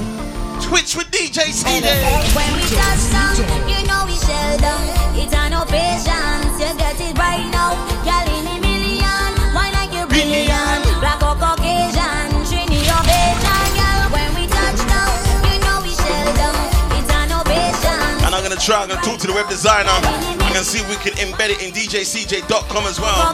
Twitch 0.61 0.97
with 0.97 1.09
DJ 1.11 1.47
CJ. 1.51 2.35
When 2.35 2.53
we 2.53 2.61
touch 2.75 3.09
down, 3.09 3.37
you 3.69 3.87
know 3.87 4.03
we 4.05 4.15
shell 4.19 4.57
down. 4.57 5.01
It's 5.15 5.33
an 5.33 5.51
patience, 5.67 6.30
you 6.61 6.73
get 6.77 6.99
it 7.01 7.17
right 7.17 7.47
now. 7.49 7.73
Girl 8.05 8.27
in 8.38 8.45
a 8.45 8.55
million, 8.61 9.31
why 9.53 9.73
like 9.73 9.89
you 9.89 10.05
brilliant? 10.05 10.85
Black 11.01 11.21
or 11.25 11.33
Caucasian, 11.33 12.29
Trini 12.45 12.85
or 12.85 13.01
Bajan, 13.01 13.69
girl. 13.73 14.01
When 14.13 14.29
we 14.38 14.45
touch 14.45 14.77
down, 14.85 15.09
you 15.49 15.57
know 15.65 15.81
we 15.81 15.89
shell 15.97 16.29
down. 16.38 16.53
It's 17.01 17.09
an 17.09 17.33
patience. 17.49 18.21
And 18.21 18.35
I'm 18.35 18.43
gonna 18.45 18.61
try, 18.61 18.85
I'm 18.85 18.89
gonna 18.89 19.01
talk 19.01 19.17
to 19.25 19.27
the 19.27 19.33
web 19.33 19.49
designer. 19.49 19.89
I'm 19.89 20.53
gonna 20.53 20.63
see 20.63 20.79
if 20.79 20.88
we 20.89 20.97
can 21.01 21.17
embed 21.17 21.49
it 21.49 21.65
in 21.65 21.73
DJCJ.com 21.73 22.85
as 22.85 23.01
well. 23.01 23.33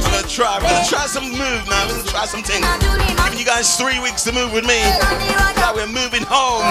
gonna 0.00 0.24
try, 0.26 0.56
I'm 0.56 0.62
gonna 0.62 0.88
try 0.88 1.04
some 1.06 1.28
move 1.28 1.62
now. 1.68 1.86
We're 1.86 2.00
gonna 2.00 2.08
try 2.08 2.24
some 2.24 2.42
things. 2.42 2.64
Giving 3.24 3.38
you 3.38 3.44
guys 3.44 3.76
three 3.76 4.00
weeks 4.00 4.24
to 4.24 4.32
move 4.32 4.52
with 4.52 4.64
me. 4.64 4.80
Now 5.60 5.74
we're 5.74 5.86
moving 5.86 6.24
home. 6.24 6.64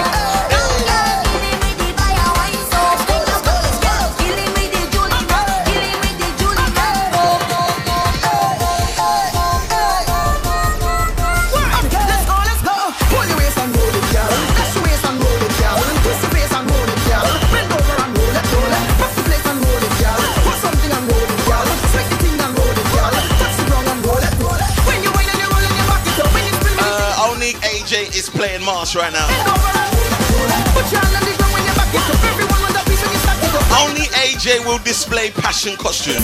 You 33.11 33.19
stack 33.19 33.43
it 33.43 33.53
up. 33.53 33.83
Only 33.83 34.07
AJ 34.23 34.65
will 34.65 34.79
display 34.79 35.29
passion 35.31 35.75
costume. 35.75 36.23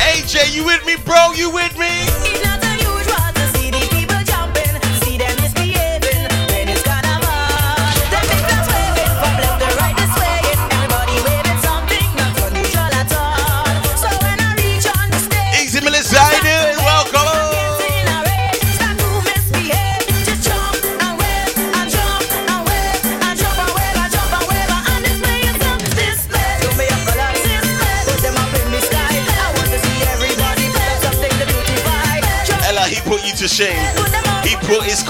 AJ, 0.00 0.54
you 0.54 0.64
with 0.64 0.84
me, 0.84 0.96
bro? 1.06 1.32
You 1.32 1.50
with 1.50 1.78
me? 1.78 2.25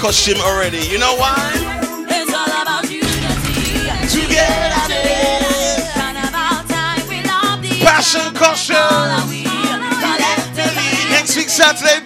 Costume 0.07 0.39
already. 0.39 0.79
You 0.87 0.97
know 0.99 1.15
why? 1.17 1.35
It's 2.07 2.33
all 2.33 2.47
about 2.47 2.89
unity. 2.89 3.91
Together. 4.07 5.03
Carnival 5.99 6.63
time, 6.71 7.03
we 7.11 7.19
love 7.27 7.61
the 7.61 7.75
Passion 7.83 8.33
costume. 8.33 9.35
Next 11.11 11.35
week, 11.35 11.49
Saturday, 11.49 11.99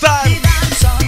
time. 0.00 1.07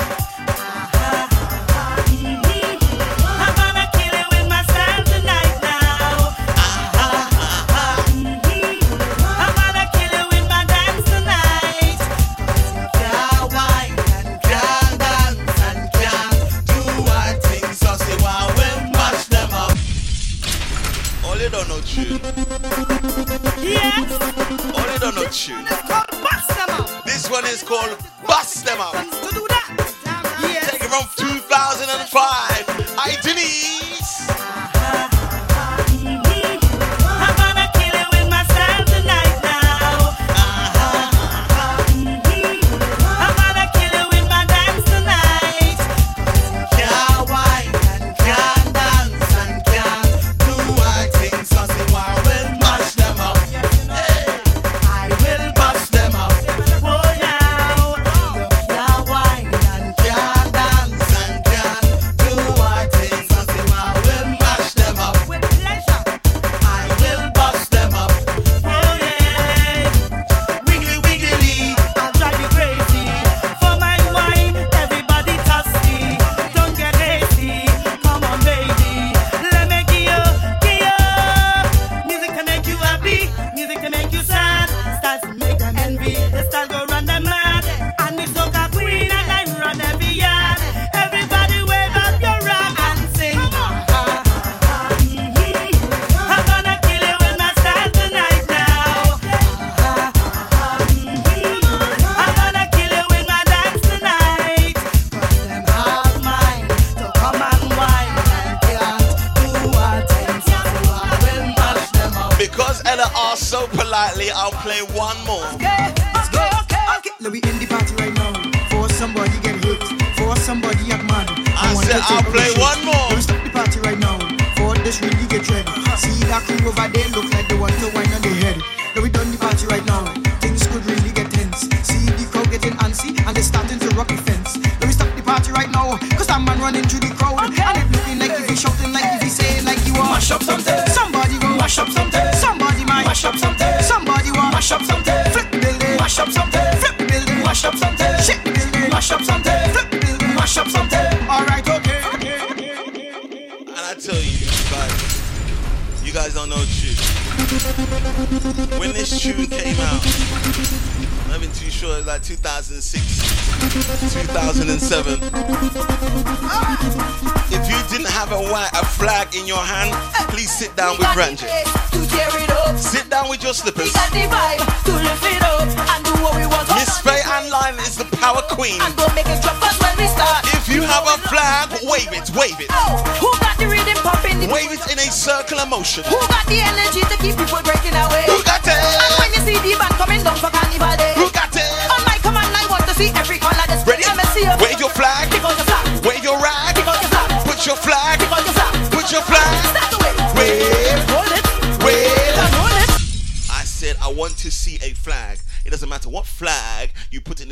friendship. 171.13 171.50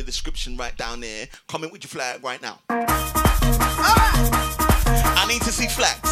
description 0.09 0.57
right 0.57 0.75
down 0.75 0.99
there. 0.99 1.29
Comment 1.45 1.71
with 1.71 1.85
your 1.85 1.93
flag 1.93 2.23
right 2.23 2.41
now. 2.41 2.57
Ah! 2.69 4.09
I 5.21 5.23
need 5.29 5.41
to 5.45 5.53
see 5.53 5.69
flags. 5.69 6.09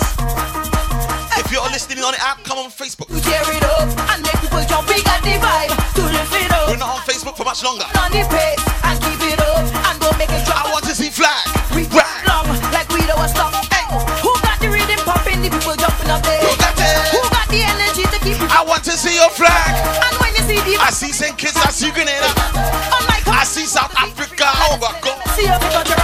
If 1.34 1.50
you're 1.50 1.66
listening 1.74 2.06
on 2.06 2.14
the 2.14 2.22
app, 2.22 2.46
come 2.46 2.62
on 2.62 2.70
Facebook. 2.70 3.10
We 3.10 3.26
tear 3.26 3.42
it 3.42 3.66
up 3.66 3.90
and 4.14 4.22
make 4.22 4.38
people 4.38 4.62
jump. 4.70 4.86
We 4.86 5.02
got 5.02 5.26
the 5.26 5.42
vibe 5.42 5.74
to 5.98 6.04
lift 6.14 6.30
it 6.30 6.52
up. 6.54 6.70
We're 6.70 6.78
not 6.78 6.94
on 6.94 7.02
Facebook 7.10 7.34
for 7.42 7.44
much 7.44 7.66
longer. 7.66 7.90
On 7.98 8.14
the 8.14 8.22
page 8.30 8.62
and 8.86 9.02
keep 9.02 9.34
it 9.34 9.42
up 9.42 9.66
and 9.66 9.96
go 9.98 10.14
make 10.22 10.30
it 10.30 10.46
drop. 10.46 10.70
I 10.70 10.70
want 10.70 10.86
to 10.86 10.94
see 10.94 11.10
flag. 11.10 11.42
We 11.74 11.90
rock 11.90 12.06
long 12.30 12.54
like 12.70 12.90
we 12.94 13.02
don't 13.10 13.26
stop. 13.26 13.50
Hey. 13.74 13.82
Who 14.22 14.30
got 14.46 14.62
the 14.62 14.70
rhythm 14.70 15.02
pumping? 15.10 15.42
The 15.42 15.50
people 15.50 15.74
jumping 15.74 16.14
up 16.14 16.22
there. 16.22 16.38
Who 16.46 16.54
got 16.62 16.78
it? 16.78 17.18
Who 17.18 17.22
got 17.34 17.50
the 17.50 17.66
energy 17.66 18.06
to 18.06 18.18
keep? 18.22 18.38
I 18.54 18.62
want 18.62 18.86
to 18.86 18.94
see 18.94 19.18
your 19.18 19.34
flag. 19.34 19.74
And 20.06 20.14
when 20.22 20.38
you 20.38 20.46
see 20.46 20.62
the, 20.70 20.78
I 20.78 20.94
see 20.94 21.10
St. 21.10 21.34
Kitts, 21.34 21.58
I 21.58 21.74
see 21.74 21.90
Grenada 21.90 22.57
see 25.38 25.46
you 25.46 25.60
because 25.60 25.97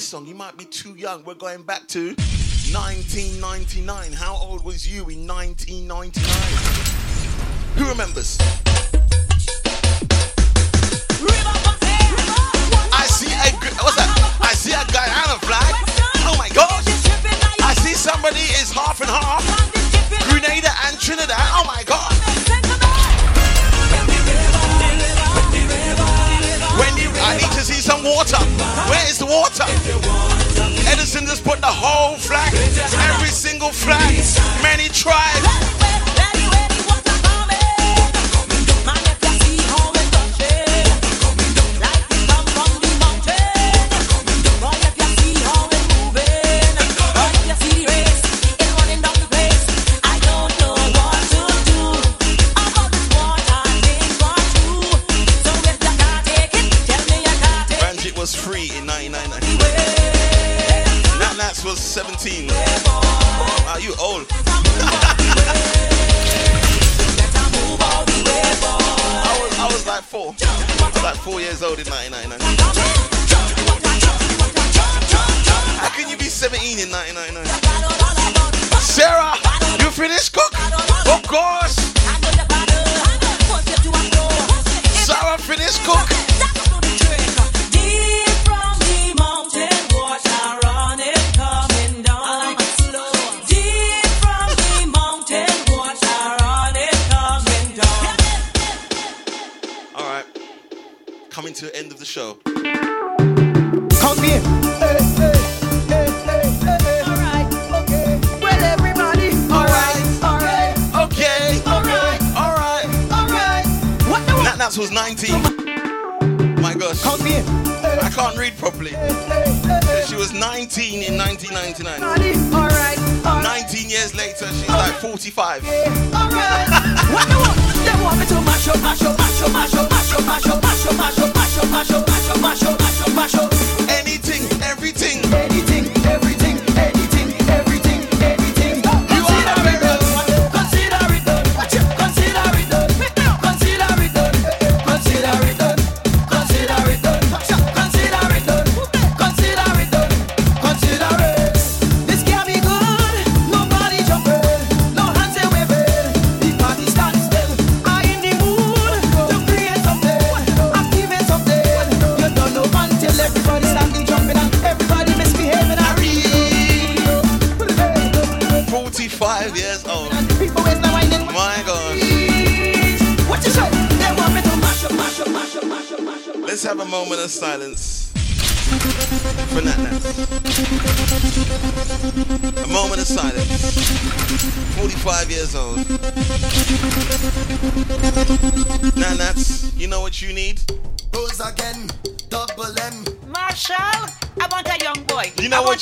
this 0.00 0.08
song. 0.08 0.24
You 0.24 0.34
might 0.34 0.56
be 0.56 0.64
too 0.64 0.94
young. 0.94 1.22
We're 1.24 1.34
going 1.34 1.60
back 1.60 1.86
to 1.88 2.14
1999. 2.72 4.12
How 4.14 4.34
old 4.34 4.64
was 4.64 4.88
you 4.88 5.10
in 5.10 5.26
1999? 5.26 6.24
Who 7.76 7.86
remembers? 7.86 8.38
Just 31.30 31.44
put 31.44 31.60
the 31.60 31.68
whole 31.68 32.16
flag, 32.16 32.52
every 33.14 33.28
single 33.28 33.70
flag, 33.70 34.18
many 34.64 34.88
tribes, 34.88 35.79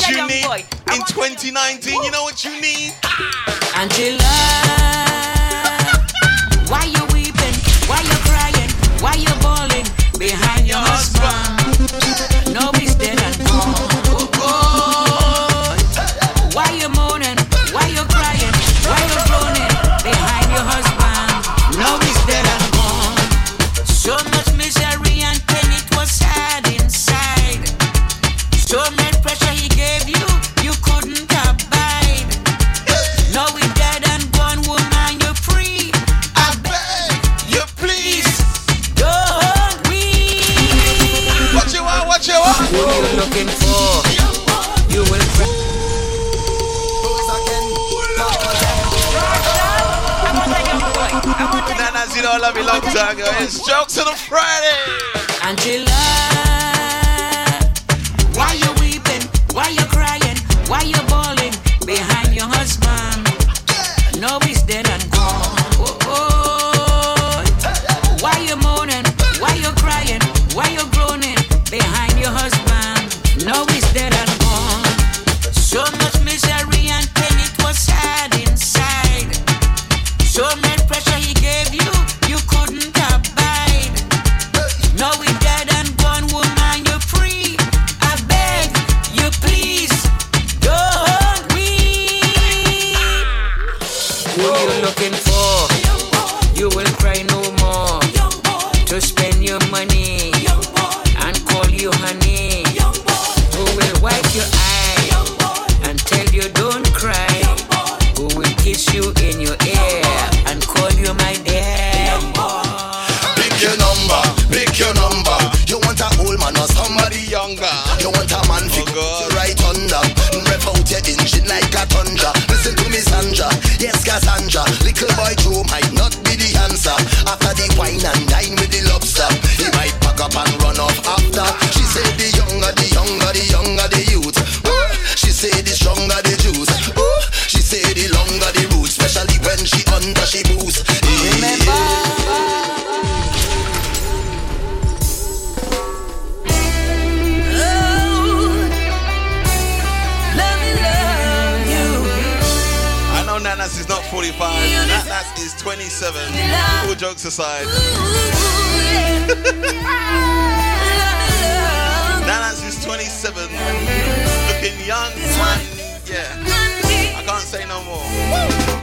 what 0.01 0.11
you 0.11 0.27
need 0.27 0.65
in 0.95 1.03
2019? 1.07 2.03
You 2.03 2.11
know 2.11 2.23
what 2.25 2.45
you 2.45 2.61
need? 2.61 2.95
Angela, 3.75 4.19
why 6.69 6.85
you 6.85 7.03
weeping? 7.13 7.57
Why 7.87 8.01
you 8.03 8.17
crying? 8.27 8.71
Why 9.01 9.15
you 9.15 9.38
Chicago. 53.09 53.43
It's 53.43 53.67
Jokes 53.67 53.99
on 53.99 54.05
the 54.05 54.13
Friday. 54.13 56.08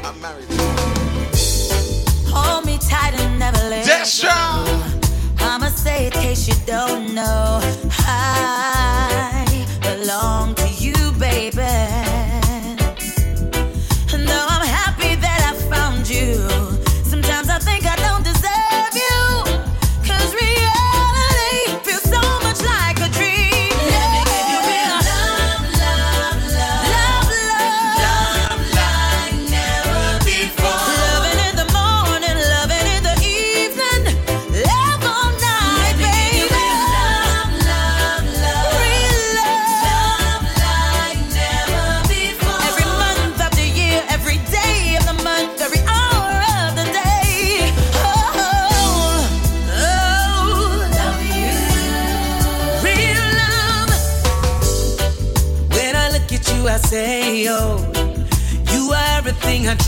I'm 0.06 0.22
married. 0.22 0.45
Hold 2.30 2.65
me 2.68 2.77
tight 2.77 3.15
and 3.19 3.40
never 3.40 3.57
let 3.69 3.88
go. 4.22 4.30
I'ma 5.40 5.69
say 5.69 6.06
it 6.06 6.15
in 6.15 6.22
case 6.22 6.48
you 6.48 6.53
don't 6.68 7.15
know. 7.15 7.55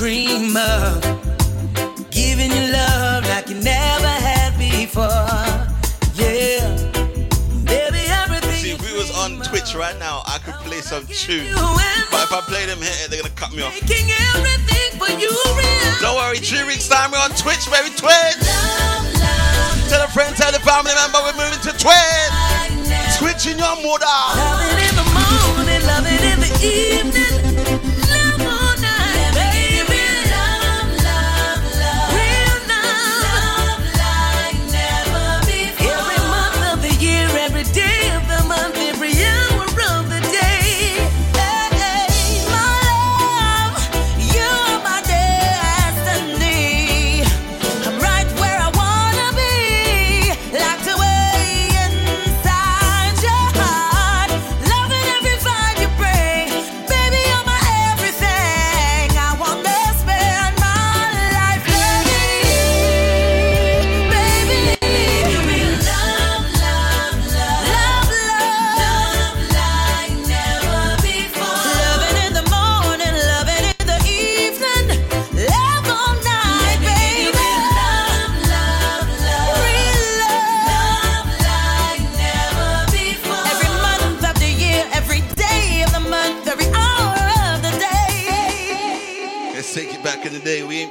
dream 0.07 0.55
of 0.55 1.03
giving 2.11 2.49
you 2.49 2.71
love 2.71 3.27
like 3.27 3.49
you 3.49 3.59
never 3.59 4.07
had 4.07 4.55
before. 4.55 5.03
Yeah, 6.15 6.63
baby, 7.67 8.07
everything. 8.07 8.55
See, 8.55 8.71
if 8.71 8.79
we 8.87 8.95
was 8.95 9.11
on 9.19 9.43
Twitch 9.43 9.75
right 9.75 9.99
now, 9.99 10.23
I 10.25 10.39
could 10.39 10.55
play 10.63 10.79
some 10.79 11.05
tunes. 11.07 11.51
But 12.07 12.23
if 12.23 12.31
I 12.31 12.39
play 12.47 12.65
them 12.65 12.79
here, 12.79 13.09
they're 13.09 13.19
gonna 13.21 13.35
cut 13.35 13.51
me 13.51 13.63
off. 13.63 13.75
Don't 15.99 16.15
worry, 16.15 16.39
three 16.39 16.63
weeks 16.63 16.87
time 16.87 17.11
we're 17.11 17.19
on 17.19 17.31
Twitch, 17.35 17.67
baby. 17.67 17.91
Twitch. 17.91 18.39
Love, 18.47 19.11
love, 19.11 19.91
tell 19.91 19.99
a 19.99 20.07
friend, 20.07 20.33
tell 20.37 20.55
a 20.55 20.59
family 20.63 20.95
member, 20.95 21.19
we're 21.19 21.35
moving 21.35 21.59
to 21.67 21.75
Twitch. 21.75 22.31
Twitch 23.19 23.43
in 23.51 23.59
your 23.59 23.75
mother. 23.83 24.07
Ah. 24.07 24.39
Love 24.39 24.63
it 24.71 24.79
in 24.87 24.95
the 24.95 25.03
morning, 25.11 25.83
love 25.83 26.07
it 26.07 26.23
in 26.31 26.39
the 26.39 26.51
evening. 26.63 27.46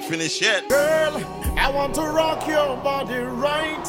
finish 0.07 0.41
yet. 0.41 0.69
Girl, 0.69 1.23
I 1.59 1.71
want 1.71 1.95
to 1.97 2.03
rock 2.03 2.47
your 2.47 2.77
body 2.77 3.19
right. 3.19 3.87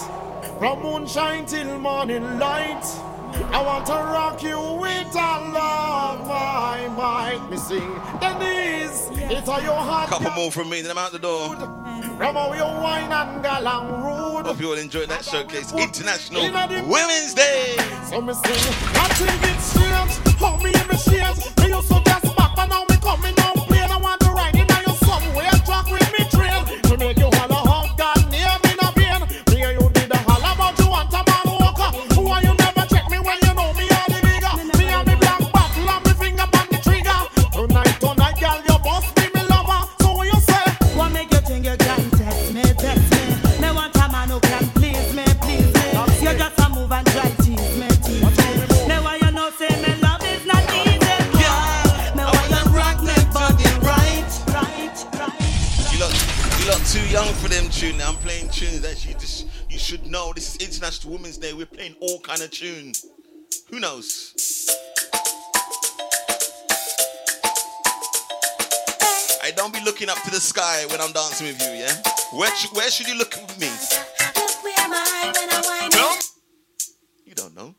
From 0.58 0.82
moonshine 0.82 1.46
till 1.46 1.78
morning 1.80 2.40
light. 2.40 2.84
I 3.54 3.62
want 3.62 3.86
to 3.88 3.94
rock 3.94 4.42
you 4.42 4.58
with 4.58 5.16
all 5.16 5.56
of 5.56 6.28
my 6.28 6.88
might. 6.98 7.48
Missing 7.50 7.88
the 8.20 8.40
knees. 8.40 9.10
It's 9.30 9.48
all 9.48 9.62
your 9.62 9.76
heart. 9.76 10.10
Couple 10.10 10.32
more 10.32 10.52
from 10.52 10.70
me, 10.70 10.82
then 10.82 10.92
I'm 10.92 10.98
out 10.98 11.12
the 11.12 11.20
door. 11.20 11.56
Hope 14.44 14.60
you 14.60 14.70
all 14.70 14.78
enjoyed 14.78 15.10
that 15.10 15.24
showcase. 15.24 15.72
International 15.74 16.42
Women's 16.88 17.36
Day. 17.36 17.76
So 18.10 18.22
me. 18.22 18.34
I. 18.34 18.48
Hold 20.40 20.64
me 20.64 20.70
in 20.70 20.88
just 22.06 22.36
pop 22.36 22.58
and 22.58 22.70
now 22.70 22.86
me 22.90 22.98
coming. 22.98 23.38
Women's 61.08 61.38
Day. 61.38 61.54
We're 61.54 61.66
playing 61.66 61.96
all 62.02 62.20
kind 62.20 62.42
of 62.42 62.52
tunes. 62.52 63.06
Who 63.70 63.80
knows? 63.80 64.34
Hey, 69.42 69.54
don't 69.56 69.74
be 69.74 69.80
looking 69.86 70.10
up 70.10 70.22
to 70.24 70.32
the 70.32 70.40
sky 70.42 70.86
when 70.90 71.00
I'm 71.00 71.14
dancing 71.14 71.48
with 71.48 71.62
you, 71.62 71.70
yeah? 71.70 71.94
Where, 72.34 72.54
sh- 72.56 72.72
where 72.74 72.92
should 72.92 73.08
you 73.08 73.18
look 73.18 73.32
with 73.36 73.60
me? 73.60 73.68
No? 75.96 76.16
You 77.26 77.34
don't 77.34 77.56
know. 77.56 77.74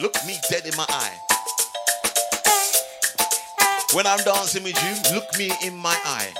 Look 0.00 0.14
me 0.26 0.36
dead 0.50 0.66
in 0.66 0.76
my 0.76 0.86
eye. 0.88 1.18
When 3.92 4.06
I'm 4.06 4.18
dancing 4.24 4.64
with 4.64 4.76
you, 4.82 5.14
look 5.14 5.38
me 5.38 5.52
in 5.62 5.76
my 5.76 5.96
eye. 6.04 6.34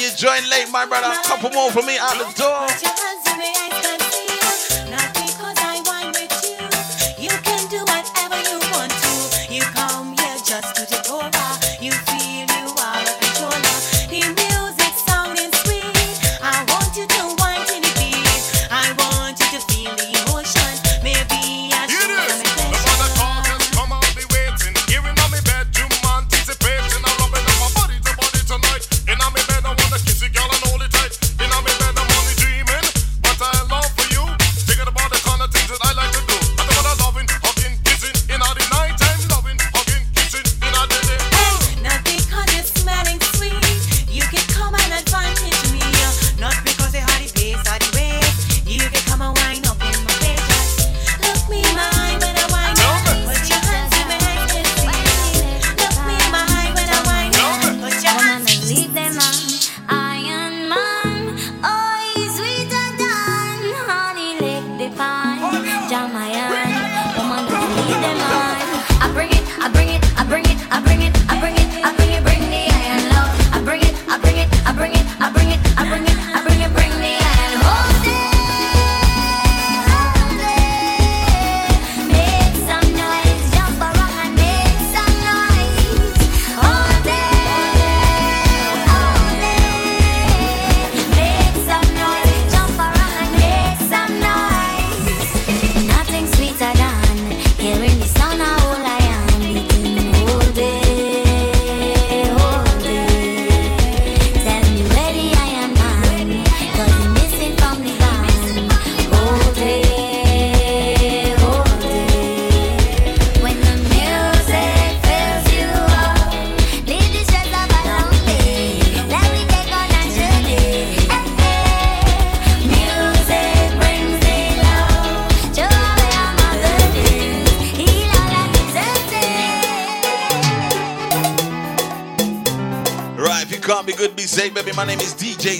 you 0.00 0.10
join 0.16 0.42
late, 0.48 0.70
my 0.70 0.86
brother. 0.86 1.08
A 1.08 1.22
couple 1.26 1.50
more 1.50 1.70
for 1.70 1.82
me 1.82 1.98
out 1.98 2.14
the 2.18 2.30
door. 2.38 3.17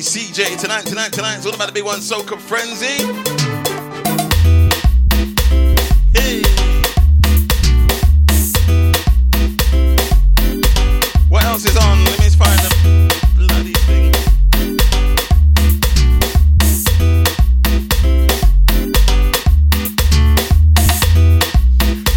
CJ. 0.08 0.58
Tonight, 0.58 0.86
tonight, 0.86 1.12
tonight, 1.12 1.36
it's 1.36 1.44
all 1.44 1.54
about 1.54 1.66
the 1.66 1.72
big 1.72 1.84
one, 1.84 1.98
Soca 1.98 2.38
Frenzy. 2.38 3.04
Hey. 6.16 6.40
What 11.28 11.44
else 11.44 11.66
is 11.66 11.76
on? 11.76 12.02
Let 12.06 12.20
me 12.20 12.30
find 12.30 12.58
them. 12.58 13.08
bloody 13.36 13.74
thing. 13.84 14.10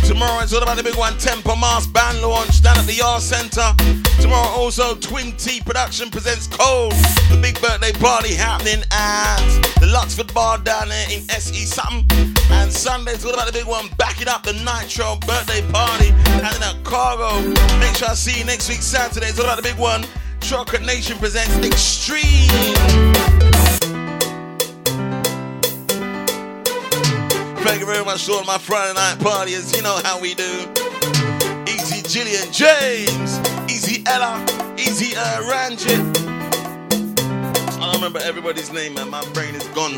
Tomorrow 0.07 0.43
it's 0.43 0.53
all 0.53 0.63
about 0.63 0.77
the 0.77 0.83
big 0.83 0.95
one, 0.95 1.17
Temper 1.17 1.57
Mask 1.57 1.91
band 1.91 2.21
launch 2.21 2.61
down 2.61 2.77
at 2.77 2.85
the 2.85 2.93
Yard 2.93 3.21
Centre. 3.21 3.75
Tomorrow 4.21 4.47
also 4.49 4.95
Twin 4.95 5.33
T 5.33 5.59
Production 5.59 6.09
presents 6.09 6.40
party 8.01 8.33
happening 8.33 8.83
at 8.91 9.37
the 9.79 9.85
Luxford 9.85 10.33
Bar 10.33 10.57
down 10.57 10.89
there 10.89 11.07
in 11.11 11.21
SE 11.29 11.65
something. 11.65 12.33
And 12.49 12.73
Sunday's 12.73 13.23
all 13.23 13.33
about 13.33 13.45
the 13.45 13.53
big 13.53 13.67
one, 13.67 13.89
backing 13.95 14.27
up 14.27 14.41
the 14.41 14.53
Nitro 14.53 15.17
birthday 15.27 15.61
party 15.71 16.09
and 16.09 16.55
in 16.55 16.63
at 16.63 16.83
Cargo. 16.83 17.47
Make 17.79 17.95
sure 17.95 18.09
I 18.09 18.15
see 18.15 18.39
you 18.39 18.45
next 18.45 18.69
week, 18.69 18.81
Saturday. 18.81 19.27
It's 19.27 19.39
all 19.39 19.45
about 19.45 19.57
the 19.57 19.63
big 19.63 19.77
one. 19.77 20.03
Chocolate 20.39 20.81
Nation 20.81 21.17
presents 21.19 21.55
Extreme. 21.63 22.49
Thank 27.61 27.79
you 27.79 27.85
very 27.85 28.03
much 28.03 28.25
for 28.25 28.43
my 28.45 28.57
Friday 28.57 28.95
night 28.95 29.19
parties. 29.19 29.75
You 29.75 29.83
know 29.83 29.99
how 30.03 30.19
we 30.19 30.33
do. 30.33 30.67
Easy 31.67 32.01
Gillian 32.01 32.51
James, 32.51 33.37
Easy 33.71 34.03
Ella, 34.07 34.43
Easy 34.75 35.15
uh, 35.15 35.47
Ranjit 35.47 36.10
remember 38.01 38.27
everybody's 38.27 38.71
name, 38.71 38.95
man. 38.95 39.11
My 39.11 39.23
brain 39.29 39.53
is 39.53 39.67
gone. 39.75 39.91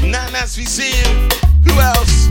Nanas, 0.00 0.56
we 0.56 0.64
see 0.64 0.96
you. 0.96 1.28
Who 1.70 1.78
else? 1.78 2.23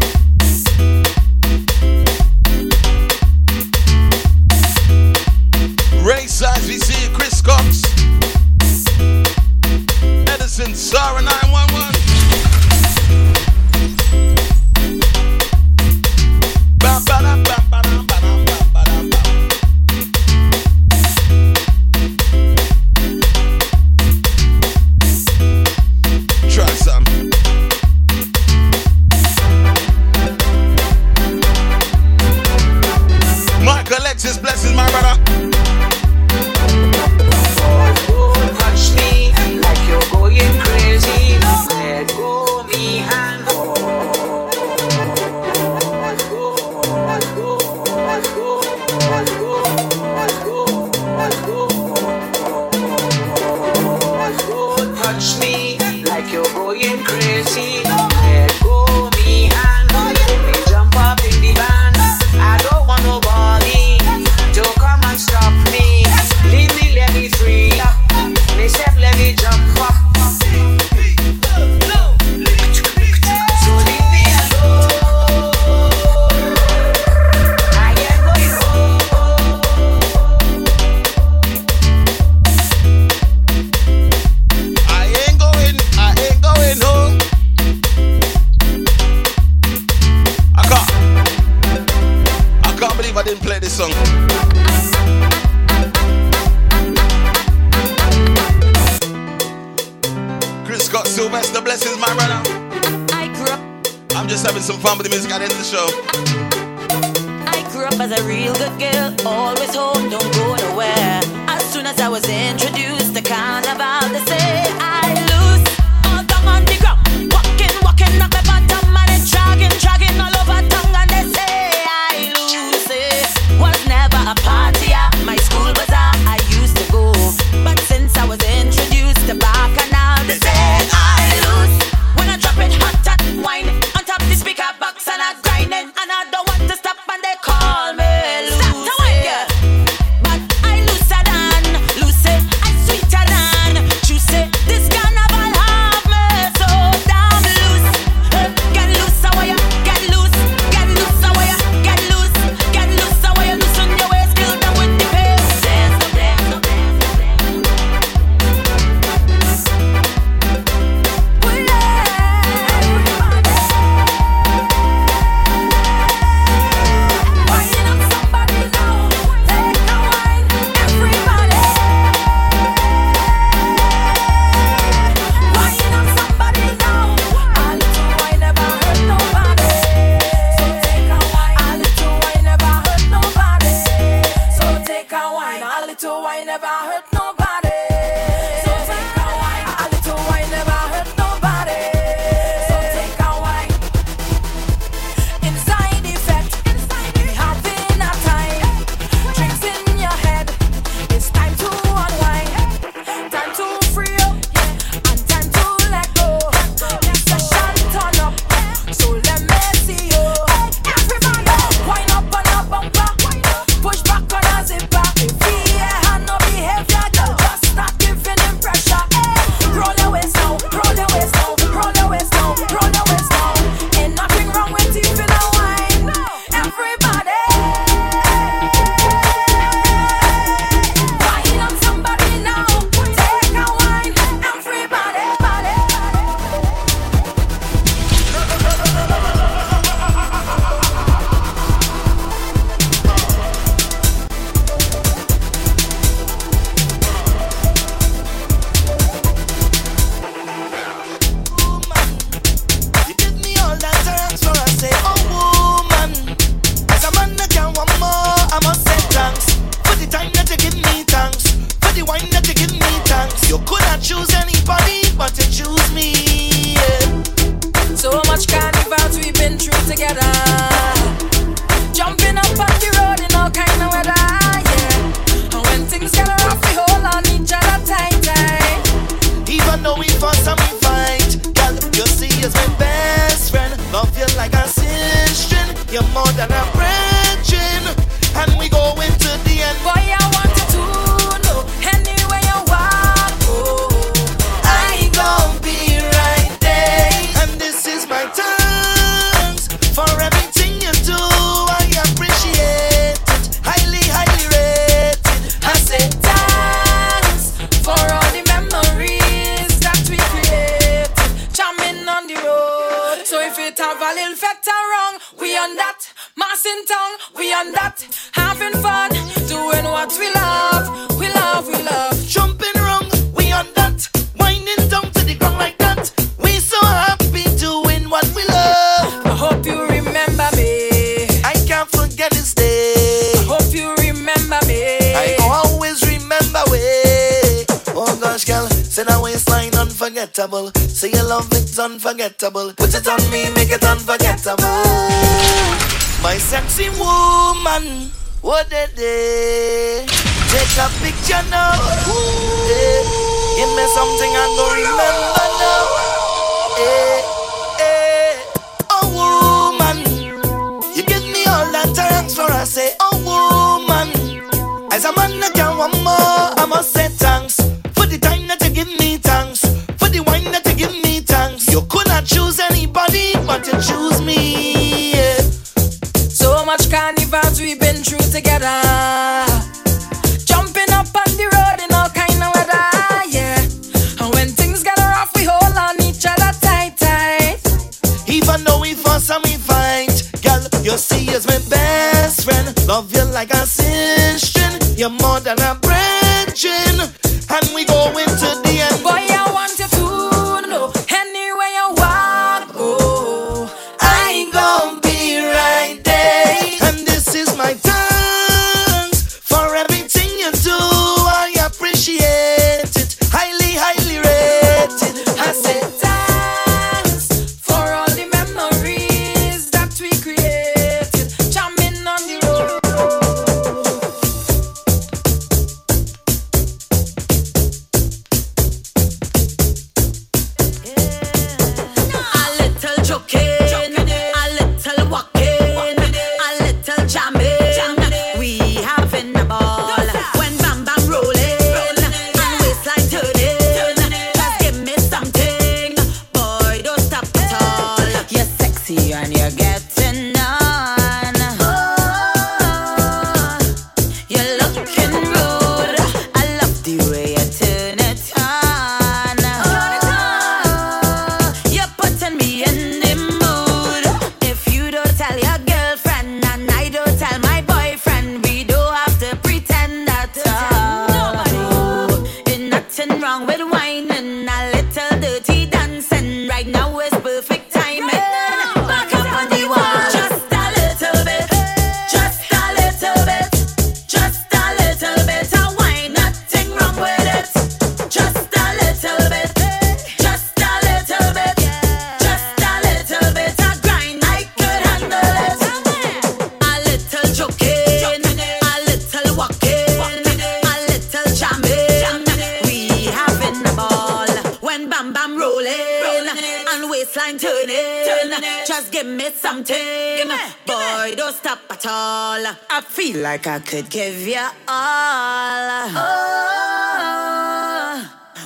could 513.73 513.89
give 513.89 514.27
you 514.27 514.37
all. 514.67 515.89
Oh, 515.97 517.09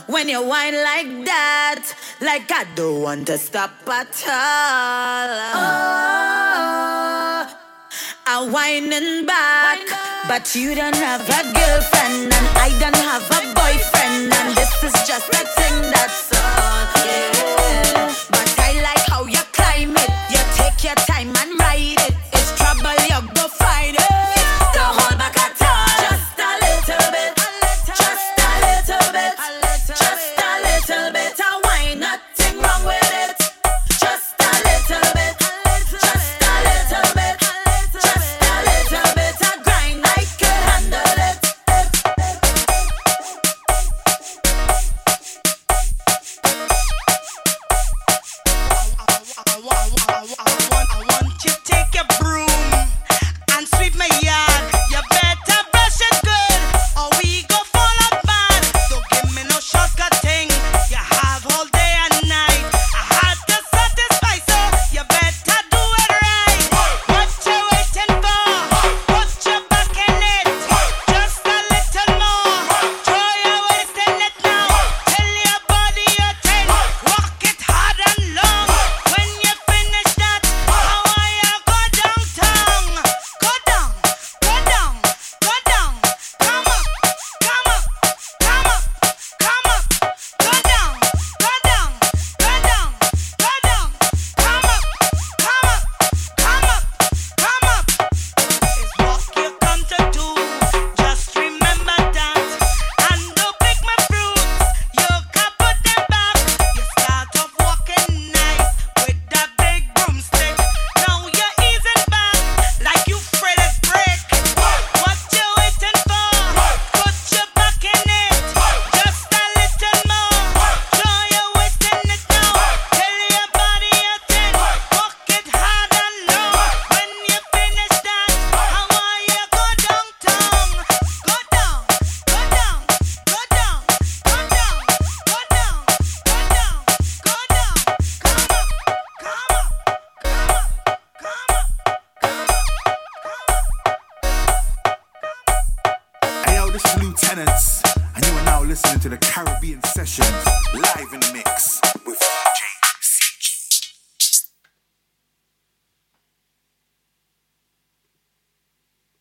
when 0.07 0.29
you 0.29 0.41
whine 0.41 0.73
like 0.73 1.25
that, 1.25 1.93
like 2.21 2.49
I 2.49 2.63
don't 2.75 3.01
want 3.01 3.27
to 3.27 3.37
stop 3.37 3.71
at 3.87 4.23
all. 4.25 5.27
Oh, 5.59 7.43
I'm 8.25 8.53
whining 8.53 9.25
back, 9.25 9.79
but 10.29 10.55
you 10.55 10.73
don't 10.75 10.95
have 10.95 11.27
a 11.27 11.43
girlfriend, 11.51 12.31
and 12.31 12.47
I 12.55 12.69
don't 12.79 12.95
have 12.95 13.29
a 13.29 13.53
boyfriend, 13.53 14.33
and 14.33 14.55
this 14.55 14.71
is 14.81 14.93
just 15.05 15.27
a 15.27 15.43
thing 15.57 15.91
that's 15.91 16.31
all. 16.39 16.87
Yeah. 17.05 17.66